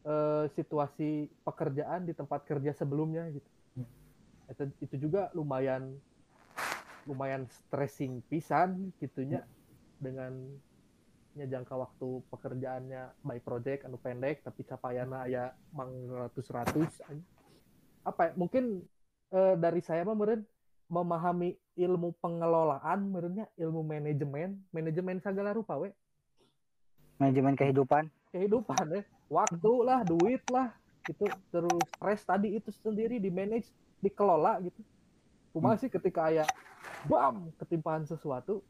[0.06, 3.50] eh, situasi pekerjaan di tempat kerja sebelumnya gitu.
[3.78, 3.88] Hmm.
[4.50, 5.94] itu, itu juga lumayan
[7.08, 9.40] lumayan stressing pisan gitunya
[9.96, 10.32] dengan
[11.38, 16.90] nya jangka waktu pekerjaannya by project anu pendek tapi capaiannya ya mang ratus ratus
[18.02, 18.82] apa ya, mungkin
[19.30, 20.42] eh, dari saya mah meureun
[20.88, 25.94] memahami ilmu pengelolaan meureunnya ilmu manajemen manajemen segala rupa we
[27.18, 28.06] manajemen kehidupan.
[28.30, 29.02] Kehidupan ya.
[29.28, 30.72] Waktu lah duit lah.
[31.04, 33.68] Gitu terus stres tadi itu sendiri di manage
[34.00, 34.80] dikelola gitu.
[35.52, 36.46] Cuma sih ketika ayah
[37.10, 38.62] bam ketimpaan sesuatu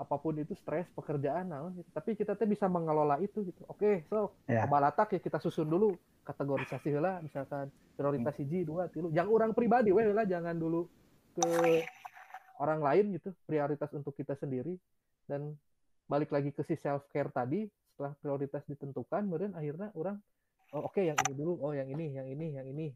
[0.00, 1.84] apa pun itu stres pekerjaan naon gitu.
[1.92, 3.62] tapi kita tuh bisa mengelola itu gitu.
[3.68, 4.64] Oke so Ya.
[4.64, 5.96] balatak ya kita susun dulu.
[6.24, 7.72] Kategorisasi lah misalkan.
[7.96, 9.12] Prioritas hiji dua tilu.
[9.12, 10.88] Yang orang pribadi weh lah jangan dulu
[11.36, 11.84] ke
[12.60, 13.32] orang lain gitu.
[13.44, 14.76] Prioritas untuk kita sendiri.
[15.28, 15.52] Dan
[16.10, 20.18] balik lagi ke si self care tadi setelah prioritas ditentukan kemudian akhirnya orang
[20.74, 22.90] oh oke yang ini dulu oh yang ini yang ini yang ini.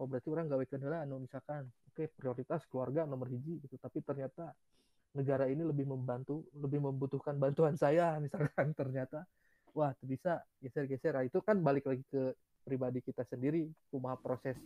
[0.00, 3.76] Oh berarti orang gawe kendala anu misalkan oke prioritas keluarga nomor hiji gitu.
[3.76, 4.56] Tapi ternyata
[5.12, 9.28] negara ini lebih membantu lebih membutuhkan bantuan saya misalkan ternyata
[9.76, 11.12] wah bisa geser-geser.
[11.12, 12.32] Nah, itu kan balik lagi ke
[12.64, 14.56] pribadi kita sendiri kumaha proses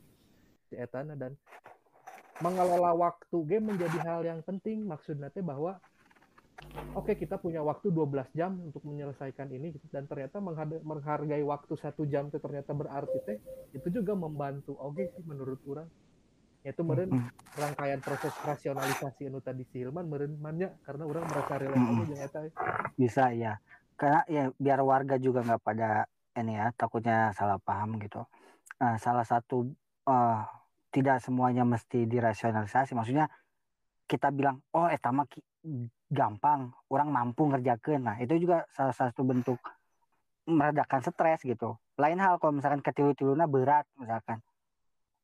[0.71, 0.79] si
[1.19, 1.35] dan
[2.39, 4.87] mengelola waktu game menjadi hal yang penting.
[4.87, 5.83] Maksudnya bahwa
[6.95, 9.87] oke kita punya waktu 12 jam untuk menyelesaikan ini gitu.
[9.91, 10.43] dan ternyata
[10.83, 13.39] menghargai waktu satu jam itu ternyata berarti teh
[13.75, 14.75] itu juga membantu.
[14.79, 15.89] Oke sih menurut orang.
[16.61, 17.09] Itu meren
[17.57, 22.41] rangkaian proses rasionalisasi anu tadi si Hilman meren mannya karena orang merasa relate jeung eta
[23.01, 23.57] bisa ya
[23.97, 26.05] karena ya biar warga juga nggak pada
[26.37, 28.29] ini ya takutnya salah paham gitu.
[28.77, 29.73] Nah, salah satu
[30.05, 30.41] eh,
[30.93, 32.93] tidak semuanya mesti dirasionalisasi.
[32.93, 33.33] Maksudnya
[34.05, 35.25] kita bilang oh etama
[36.11, 38.03] gampang orang mampu ngerjakan.
[38.03, 39.57] Nah itu juga salah satu bentuk
[40.45, 41.79] meredakan stres gitu.
[41.95, 44.43] Lain hal kalau misalkan ketilu-tiluna berat misalkan.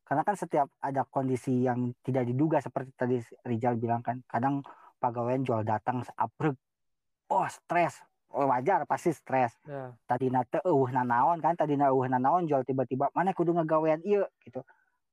[0.06, 4.62] Karena kan setiap ada kondisi yang tidak diduga seperti tadi Rizal bilang kan kadang
[5.02, 6.54] pegawai jual datang seabrek.
[7.26, 7.98] Oh stres.
[8.30, 9.58] Oh, wajar pasti stres.
[9.66, 9.90] Ya.
[10.06, 14.62] Tadi nate uh nanaon kan tadi uh nanaon jual tiba-tiba mana kudu ngegawean iya gitu.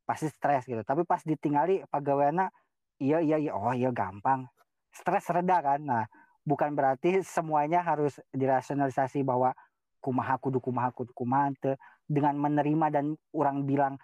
[0.06, 0.86] Pasti stres gitu.
[0.86, 2.54] Tapi pas ditinggali pegawainya
[3.02, 3.52] iya iya iya.
[3.58, 4.46] Oh iya gampang
[4.94, 5.82] stres reda kan.
[5.82, 6.04] Nah
[6.46, 9.52] bukan berarti semuanya harus dirasionalisasi bahwa
[10.04, 11.76] kumaha kudu kumaha kudu kumaha teu.
[12.04, 13.96] dengan menerima dan orang bilang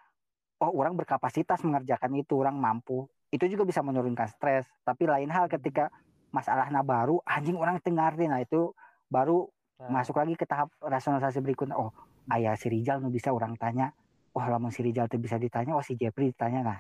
[0.64, 3.06] oh orang berkapasitas mengerjakan itu orang mampu.
[3.30, 4.66] Itu juga bisa menurunkan stres.
[4.82, 5.92] Tapi lain hal ketika
[6.34, 8.74] masalahnya baru anjing orang tengarti nah itu
[9.12, 9.46] baru
[9.80, 11.80] Nah, masuk lagi ke tahap rasionalisasi berikutnya.
[11.80, 11.96] Oh
[12.36, 13.96] ayah si Rijal nu bisa orang tanya.
[14.36, 16.60] Oh lamun si Rijal tuh bisa ditanya oh si Jepri ditanya.
[16.68, 16.80] Nah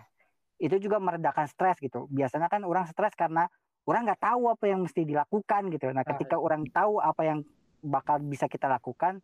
[0.59, 2.11] itu juga meredakan stres gitu.
[2.11, 3.47] Biasanya kan orang stres karena
[3.89, 7.39] orang nggak tahu apa yang mesti dilakukan gitu nah ketika orang tahu apa yang
[7.81, 9.17] bakal bisa kita lakukan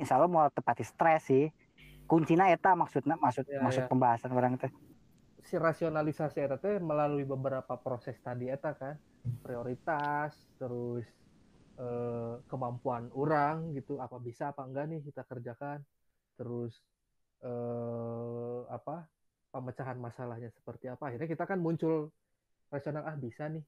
[0.00, 1.52] insya Allah mau tepati stres sih.
[2.08, 3.88] Kuncinya eta maksudnya maksud Ya, maksud ya.
[3.92, 4.66] pembahasan orang itu.
[5.44, 8.96] Si rasionalisasi eta teh melalui beberapa proses tadi eta kan.
[9.44, 11.04] Prioritas terus
[11.76, 15.84] eh, kemampuan orang gitu apa bisa apa enggak nih kita kerjakan.
[16.34, 16.74] Terus
[17.44, 19.06] eh, apa
[19.54, 21.12] pemecahan masalahnya seperti apa.
[21.12, 22.10] Akhirnya kita kan muncul
[22.70, 23.62] rasional ah bisa nih.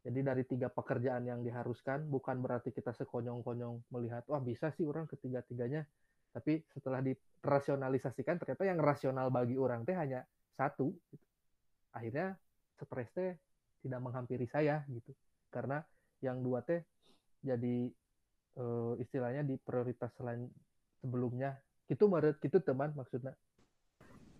[0.00, 5.04] Jadi dari tiga pekerjaan yang diharuskan bukan berarti kita sekonyong-konyong melihat wah bisa sih orang
[5.04, 5.84] ketiga-tiganya.
[6.30, 10.24] Tapi setelah dirasionalisasikan ternyata yang rasional bagi orang teh hanya
[10.56, 11.26] satu gitu.
[11.90, 12.38] akhirnya
[12.80, 13.36] stres teh
[13.84, 15.12] tidak menghampiri saya gitu.
[15.52, 15.84] Karena
[16.24, 16.80] yang dua teh
[17.44, 17.92] jadi
[18.56, 20.48] eh, istilahnya di prioritas selain
[21.04, 21.60] sebelumnya.
[21.92, 23.36] Itu menurut itu teman maksudnya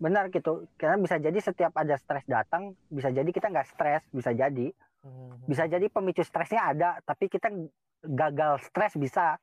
[0.01, 0.67] benar gitu.
[0.81, 4.73] Karena bisa jadi setiap ada stres datang bisa jadi kita nggak stres bisa jadi.
[5.01, 5.33] Hmm.
[5.49, 7.49] bisa jadi pemicu stresnya ada tapi kita
[8.05, 9.41] gagal stres bisa.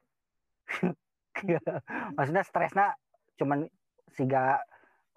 [2.18, 2.94] Maksudnya stresnya
[3.42, 3.66] cuman
[4.14, 4.62] sehingga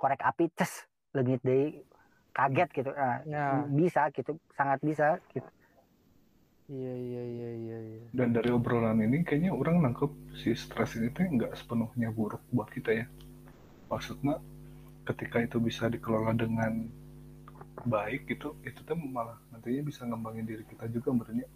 [0.00, 1.84] korek api ces legit deh.
[2.30, 2.90] Kaget gitu.
[2.94, 3.66] Nah, ya.
[3.68, 4.38] bisa gitu.
[4.56, 5.50] Sangat bisa gitu.
[6.70, 8.00] Iya iya iya iya iya.
[8.14, 12.70] Dan dari obrolan ini kayaknya orang nangkep si stres ini tuh nggak sepenuhnya buruk buat
[12.70, 13.06] kita ya.
[13.90, 14.38] Maksudnya
[15.12, 16.86] ketika itu bisa dikelola dengan
[17.84, 21.48] baik gitu, itu tuh malah nantinya bisa ngembangin diri kita juga sebenarnya.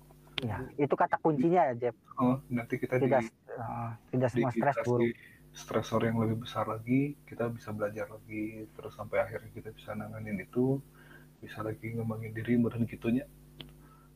[0.42, 4.76] ya itu kata kuncinya ya Jeff Oh, nanti kita di, tidak eh, tidak semua stres
[4.82, 5.14] buruk
[5.54, 10.42] stresor yang lebih besar lagi, kita bisa belajar lagi, terus sampai akhirnya kita bisa nanganin
[10.42, 10.82] itu,
[11.38, 13.22] bisa lagi ngembangin diri, meren gitunya.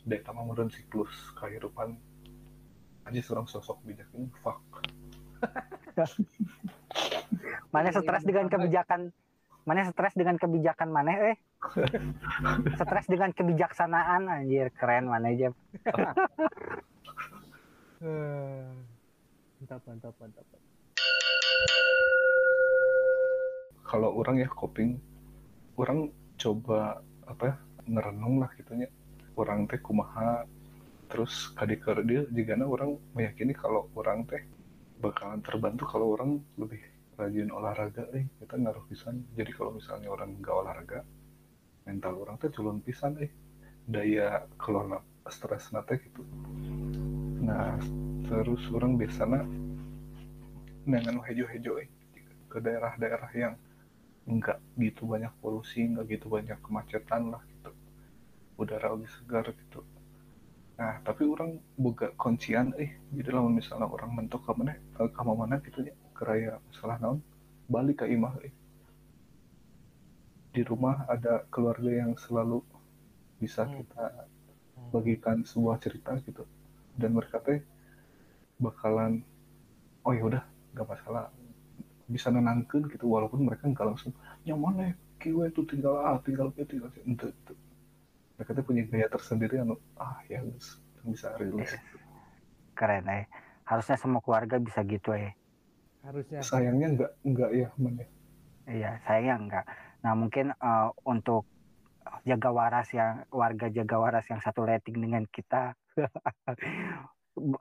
[0.03, 1.95] Dek sama meren siklus kehidupan
[3.07, 4.61] aja seorang sosok bijak ini fuck.
[7.75, 9.15] mana stres dengan kebijakan
[9.69, 11.37] mana stres dengan kebijakan mana eh?
[12.81, 14.73] Stres dengan kebijaksanaan anjir.
[14.73, 15.53] Keren mana Eh,
[19.61, 20.47] mantap mantap mantap.
[23.85, 24.97] Kalau orang ya coping
[25.77, 26.09] orang
[26.41, 27.57] coba apa ya,
[27.93, 28.89] ngerenung lah gitunya
[29.37, 30.49] orang teh kumaha
[31.09, 34.45] terus kadiker dia jika orang meyakini kalau orang teh
[35.01, 36.81] bakalan terbantu kalau orang lebih
[37.19, 39.27] rajin olahraga eh kita ngaruh pisan.
[39.35, 41.03] Jadi kalau misalnya orang nggak olahraga
[41.83, 43.31] mental orang teh culun pisan eh.
[43.89, 46.23] Daya kelola stres nate gitu.
[47.43, 47.75] Nah
[48.31, 49.43] terus orang biasanya
[50.87, 51.89] dengan hejo-hejo eh
[52.47, 53.55] ke daerah-daerah yang
[54.29, 57.75] nggak gitu banyak polusi nggak gitu banyak kemacetan lah gitu.
[58.63, 59.83] Udara lebih segar gitu.
[60.79, 62.95] Nah tapi orang buka kuncian eh.
[63.11, 67.23] Jadi kalau misalnya orang mentok ke mana eh, ke mana gitu ya keraya masalah naon
[67.71, 68.51] balik ke imah eh.
[70.51, 72.59] Di rumah ada keluarga yang selalu
[73.39, 73.79] bisa Hmm.
[73.79, 74.05] kita
[74.91, 76.43] bagikan sebuah cerita gitu.
[76.99, 77.63] Dan mereka teh
[78.59, 79.23] bakalan
[80.03, 80.43] oh ya udah
[80.75, 81.31] nggak masalah.
[82.11, 84.11] Bisa nenangkan gitu walaupun mereka nggak langsung
[84.43, 84.91] nyaman ya?
[85.23, 87.55] Kiwe itu tinggal ah tinggal itu tinggal itu itu
[88.39, 90.43] mereka tuh punya gaya tersendiri anu ah ya
[91.07, 91.75] bisa rilis.
[92.75, 93.27] Keren eh.
[93.69, 95.37] Harusnya semua keluarga bisa gitu eh
[96.05, 98.07] harusnya sayangnya nggak nggak ya men ya.
[98.69, 99.65] iya sayangnya enggak
[100.03, 101.43] nah mungkin eh, untuk
[102.25, 105.75] jaga waras yang warga jaga waras yang satu rating dengan kita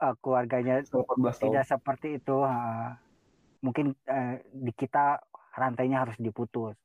[0.05, 2.89] eh, keluarganya 14 tahun tidak seperti itu eh,
[3.61, 5.19] mungkin eh, di kita
[5.57, 6.77] rantainya harus diputus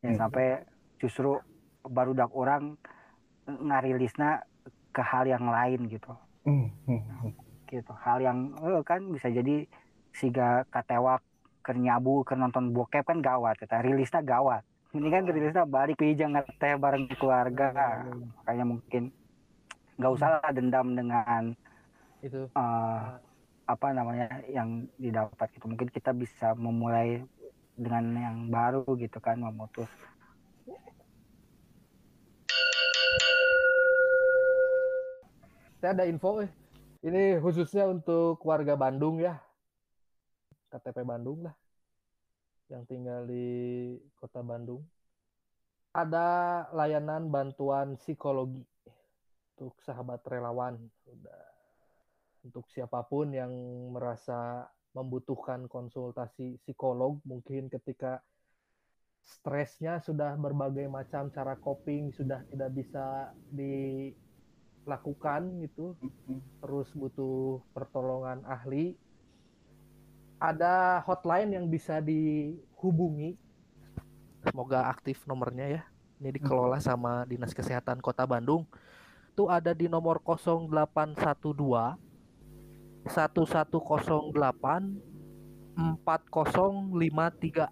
[0.00, 0.20] ya Hmm.
[0.20, 0.62] sampai
[1.00, 1.40] justru
[1.82, 2.76] baru dak orang
[3.46, 4.44] ngarilisnya
[4.92, 6.12] ke hal yang lain gitu
[6.46, 7.32] Hmm, hmm, hmm.
[7.66, 9.66] gitu hal yang eh, kan bisa jadi
[10.16, 11.20] siga katewak
[11.60, 14.62] ke nyabu ke nonton bokep kan gawat kita rilisnya gawat.
[14.96, 18.06] Ini kan rilisnya balik pijang ngeteh bareng keluarga.
[18.40, 19.12] Makanya mungkin
[20.00, 21.52] nggak usah lah dendam dengan
[22.24, 22.48] itu.
[22.48, 23.02] eh,
[23.66, 25.68] apa namanya yang didapat gitu.
[25.68, 27.20] Mungkin kita bisa memulai
[27.76, 29.90] dengan yang baru gitu kan memutus.
[35.76, 36.50] Saya ada info eh.
[37.04, 39.45] ini khususnya untuk warga Bandung ya
[40.70, 41.54] KTP Bandung lah
[42.66, 43.46] yang tinggal di
[44.18, 44.82] kota Bandung.
[45.94, 48.66] Ada layanan bantuan psikologi
[49.56, 50.76] untuk sahabat relawan.
[51.08, 51.42] Udah.
[52.44, 53.50] Untuk siapa pun yang
[53.90, 58.20] merasa membutuhkan konsultasi psikolog mungkin ketika
[59.26, 63.34] stresnya sudah berbagai macam cara coping sudah tidak bisa
[64.86, 65.98] dilakukan gitu
[66.62, 68.94] terus butuh pertolongan ahli
[70.36, 73.36] ada hotline yang bisa dihubungi.
[74.44, 75.82] Semoga aktif nomornya ya.
[76.16, 78.64] Ini dikelola sama Dinas Kesehatan Kota Bandung.
[79.32, 81.96] Itu ada di nomor 0812
[83.04, 84.96] 1108
[85.76, 87.68] 4053.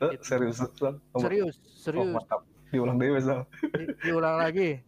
[0.00, 1.20] Eh, serius, Serius, Oh,
[1.78, 2.12] serius.
[2.16, 2.42] mantap.
[2.72, 3.46] Diulang deh, Sal.
[3.70, 4.82] Di- diulang lagi.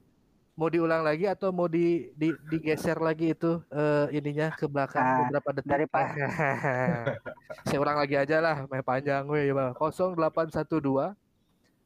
[0.56, 5.16] Mau diulang lagi atau mau di, di digeser lagi itu eh, ininya ke belakang Ah,
[5.22, 5.68] beberapa detik?
[5.68, 6.16] daripada-
[7.68, 9.76] Saya ulang lagi aja lah, main panjang gue ya, Bang.
[9.76, 11.12] 0812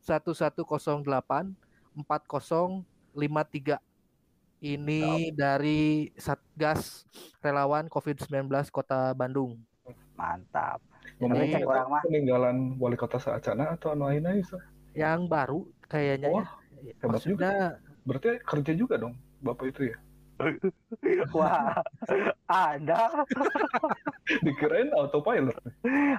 [0.01, 1.51] 1108
[1.99, 3.79] 4053.
[4.61, 5.03] Ini
[5.33, 5.83] dari
[6.15, 7.09] Satgas
[7.41, 9.59] Relawan COVID-19 Kota Bandung.
[10.15, 10.79] Mantap.
[11.19, 12.03] Ngomong cek orang mah.
[12.05, 14.61] peninggalan wali kota Saacana atau anu lain aja, Sal?
[14.93, 16.35] Yang baru kayaknya ya.
[16.37, 16.49] Wah,
[16.79, 17.55] hebat Maksudnya
[18.05, 19.97] Berarti kerja juga dong, Bapak itu ya?
[21.37, 21.85] Wah,
[22.49, 23.13] Anda
[24.45, 25.53] Dikirain autopilot.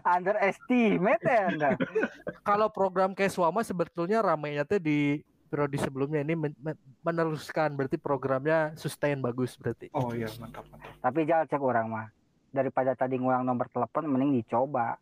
[0.06, 1.70] underestimate ya Anda.
[2.48, 7.98] kalau program kayak Suama sebetulnya ramainya tuh di periode sebelumnya ini men- men- meneruskan berarti
[7.98, 9.90] programnya sustain bagus berarti.
[9.92, 10.92] Oh iya, mantap, mantap.
[11.02, 12.08] Tapi jangan cek orang mah.
[12.52, 14.96] Daripada tadi ngulang nomor telepon, mending dicoba.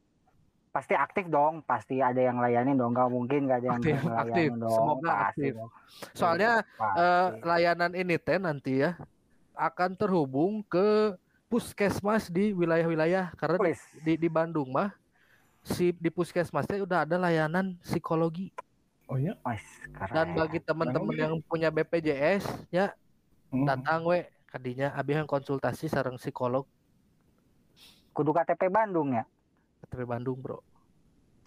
[0.70, 2.94] Pasti aktif dong, pasti ada yang layanin dong.
[2.94, 4.50] Gak mungkin gak ada yang Aktif, ngelayanin aktif.
[4.56, 4.72] dong.
[4.72, 5.52] Semoga pasti aktif.
[5.56, 5.72] dong.
[6.14, 7.00] Soalnya Pasti.
[7.02, 8.92] eh, layanan ini teh nanti ya
[9.54, 14.94] akan terhubung ke puskesmas di wilayah-wilayah karena di, di, di Bandung mah
[15.60, 18.54] si di puskesmasnya udah ada layanan psikologi
[19.04, 19.34] Oh iya?
[19.92, 20.14] Keren.
[20.14, 22.94] dan bagi teman-teman yang punya BPJS ya
[23.50, 23.66] Hmm.
[23.66, 26.70] datang we kadinya abi yang konsultasi sareng psikolog
[28.14, 29.26] Kudu KTP Bandung ya.
[29.82, 30.60] KTP Bandung bro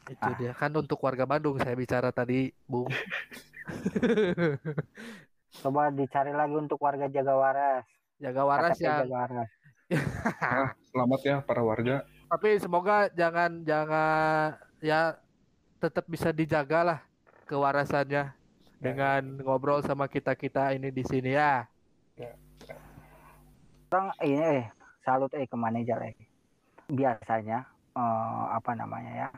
[0.04, 0.34] itu Ah.
[0.34, 2.90] dia kan untuk warga Bandung saya bicara tadi Bung
[5.54, 7.84] Coba dicari lagi untuk warga Jagawaras.
[8.16, 9.50] jaga waras KTP yang Jagawaras.
[10.40, 12.02] Ah, selamat ya para warga.
[12.26, 14.48] tapi semoga jangan jangan
[14.80, 15.20] ya
[15.76, 17.00] tetap bisa dijaga lah
[17.44, 18.32] kewarasannya
[18.78, 21.68] dengan ngobrol sama kita kita ini di sini ya
[23.92, 24.64] Orang ini eh
[25.02, 26.16] salut eh ke manajer eh.
[26.88, 29.30] Biasanya eh, apa namanya ya?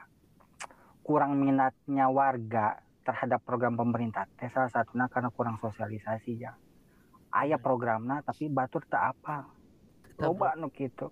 [1.05, 4.25] Kurang minatnya warga terhadap program pemerintah.
[4.39, 6.53] Teh salah satunya karena kurang sosialisasi ya.
[7.35, 9.45] Aya programna tapi batur tak apa.
[10.17, 11.11] Coba nu gitu.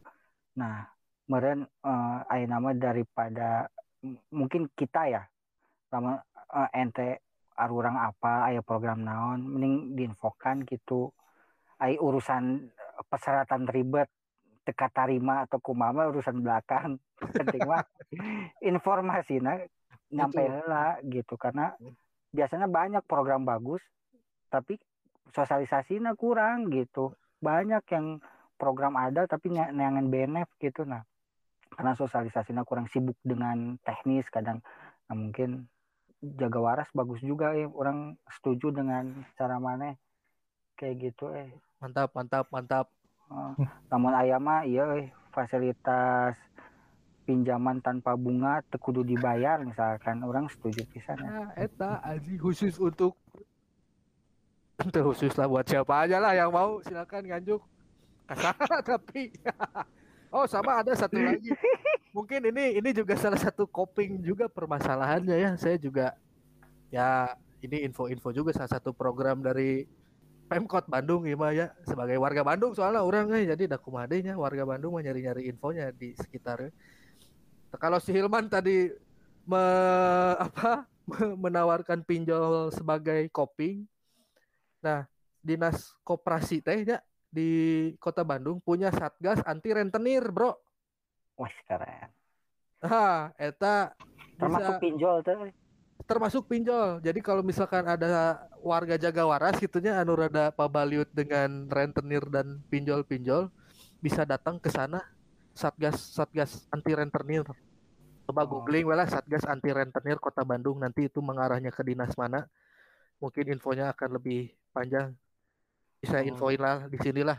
[0.56, 0.86] Nah,
[1.28, 3.68] meren eh, aya nama daripada
[4.34, 5.22] mungkin kita ya
[5.92, 7.22] sama eh, ente
[7.56, 11.12] arurang apa aya program naon mending diinfokan gitu
[11.82, 12.72] ai urusan
[13.10, 14.08] persyaratan ribet
[14.62, 16.98] teka tarima atau kumama urusan belakang.
[17.38, 17.84] Penting mah
[18.62, 19.58] informasinya
[20.10, 21.34] nyampe lah gitu.
[21.38, 21.74] Karena
[22.32, 23.82] biasanya banyak program bagus
[24.48, 24.78] tapi
[25.34, 27.14] sosialisasinya kurang gitu.
[27.42, 28.22] Banyak yang
[28.54, 31.02] program ada tapi nyangan benef gitu nah.
[31.72, 34.60] Karena sosialisasinya kurang sibuk dengan teknis kadang.
[35.08, 35.66] Nah, mungkin
[36.22, 39.98] jaga waras bagus juga eh orang setuju dengan cara mana
[40.78, 41.50] kayak gitu eh.
[41.82, 42.86] Mantap mantap mantap
[43.88, 44.84] Namun ayam mah iya
[45.32, 46.36] fasilitas
[47.22, 51.30] pinjaman tanpa bunga tekudu dibayar misalkan orang setuju pisan ya.
[51.30, 53.14] Ah, eta aji khusus untuk
[55.06, 57.62] khusus lah buat siapa aja lah yang mau silakan nganjuk
[58.26, 58.58] kasar
[58.96, 59.32] tapi.
[60.32, 61.52] Oh sama ada satu lagi.
[62.16, 65.50] Mungkin ini ini juga salah satu coping juga permasalahannya ya.
[65.60, 66.16] Saya juga
[66.88, 69.84] ya ini info-info juga salah satu program dari
[70.52, 74.92] Pemkot Bandung ya ya sebagai warga Bandung soalnya orang eh jadi dak kumadenya warga Bandung
[74.92, 76.68] mah nyari-nyari infonya di sekitar
[77.80, 78.92] kalau si Hilman tadi
[79.48, 79.64] me,
[80.36, 80.84] apa
[81.40, 83.82] menawarkan pinjol sebagai coping.
[84.84, 85.08] Nah,
[85.40, 87.00] dinas koperasi teh ya
[87.32, 87.48] di
[87.96, 90.52] Kota Bandung punya satgas anti rentenir, Bro.
[91.40, 92.12] wah keren
[92.84, 93.96] Ah, eta
[94.36, 95.52] termasuk bisa- pinjol tuh eh.
[96.04, 97.00] Termasuk pinjol.
[97.00, 103.50] Jadi kalau misalkan ada warga jaga waras gitunya anu rada pabaliut dengan rentenir dan pinjol-pinjol
[103.98, 105.02] bisa datang ke sana
[105.52, 107.44] Satgas Satgas anti rentenir.
[108.24, 108.48] Coba Oh.
[108.48, 112.46] googling lah Satgas anti rentenir Kota Bandung nanti itu mengarahnya ke dinas mana.
[113.18, 115.14] Mungkin infonya akan lebih panjang.
[116.02, 116.26] Bisa Oh.
[116.26, 117.38] infoin lah di sinilah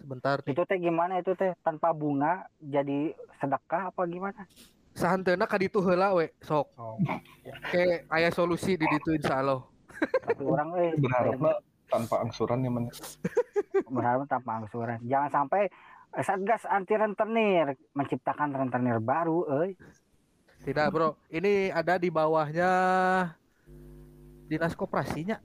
[0.00, 0.56] sebentar nih.
[0.56, 4.48] itu teh gimana itu teh tanpa bunga jadi sedekah apa gimana
[4.92, 6.66] Sahantena ka ditu heula we sok.
[6.76, 6.98] Oh.
[7.70, 9.62] Kayak aya solusi di ditu insyaallah.
[10.00, 12.88] tapi orang eh Berharapnya tanpa angsuran ya, men.
[13.84, 15.68] berharap tanpa angsuran jangan sampai
[16.10, 19.76] eh, satgas anti rentenir menciptakan rentenir baru eh
[20.60, 21.20] Tidak, Bro.
[21.28, 22.70] Ini ada di bawahnya
[24.46, 25.36] dinas koperasinya.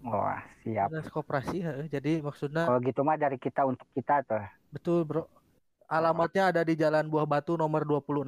[0.00, 1.86] wah siap Dinas koperasi, heeh.
[1.88, 4.40] jadi maksudnya kalau gitu mah dari kita untuk kita tuh
[4.70, 5.28] betul, Bro.
[5.84, 8.24] Alamatnya ada di Jalan Buah Batu nomor 26.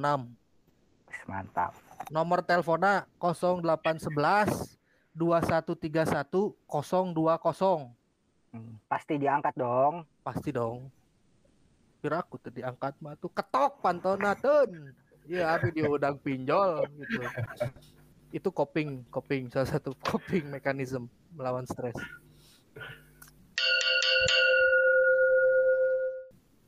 [1.27, 1.75] Mantap.
[2.09, 4.77] Nomor teleponnya 0811
[5.15, 7.91] 2131 020.
[8.51, 10.03] Hmm, Pasti diangkat dong.
[10.23, 10.91] Pasti dong.
[12.01, 14.95] Kira aku tuh diangkat mah tuh ketok pantonaten.
[15.29, 17.21] Ya, abi diudang pinjol gitu.
[18.33, 21.05] Itu coping, coping salah satu coping mekanisme
[21.37, 21.95] melawan stres.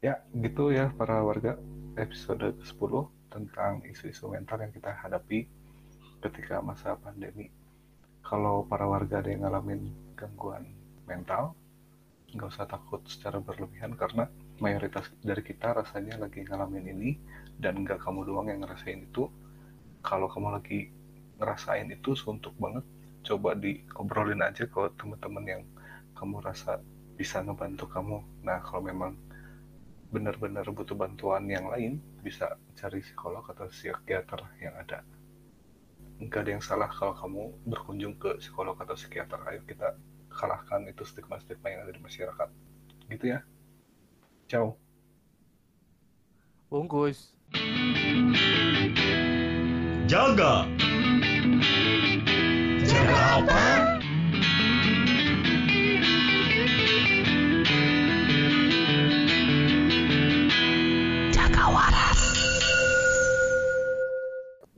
[0.04, 1.56] Ya, gitu ya para warga
[1.96, 5.50] episode ke-10 tentang isu-isu mental yang kita hadapi
[6.22, 7.50] ketika masa pandemi.
[8.22, 10.70] Kalau para warga ada yang ngalamin gangguan
[11.10, 11.58] mental,
[12.32, 14.30] nggak usah takut secara berlebihan karena
[14.62, 17.10] mayoritas dari kita rasanya lagi ngalamin ini
[17.58, 19.28] dan nggak kamu doang yang ngerasain itu.
[20.06, 20.94] Kalau kamu lagi
[21.42, 22.86] ngerasain itu suntuk banget,
[23.26, 25.64] coba diobrolin aja ke teman-teman yang
[26.14, 26.80] kamu rasa
[27.18, 28.20] bisa ngebantu kamu.
[28.44, 29.16] Nah, kalau memang
[30.14, 35.04] benar-benar butuh bantuan yang lain, bisa cari psikolog atau psikiater yang ada.
[36.24, 39.44] Nggak ada yang salah kalau kamu berkunjung ke psikolog atau psikiater.
[39.44, 40.00] Ayo kita
[40.32, 42.50] kalahkan itu stigma-stigma yang ada di masyarakat.
[43.12, 43.44] Gitu ya.
[44.48, 44.80] Ciao.
[46.72, 47.36] Bungkus.
[50.08, 50.66] Jaga.
[52.88, 53.93] Jaga apa?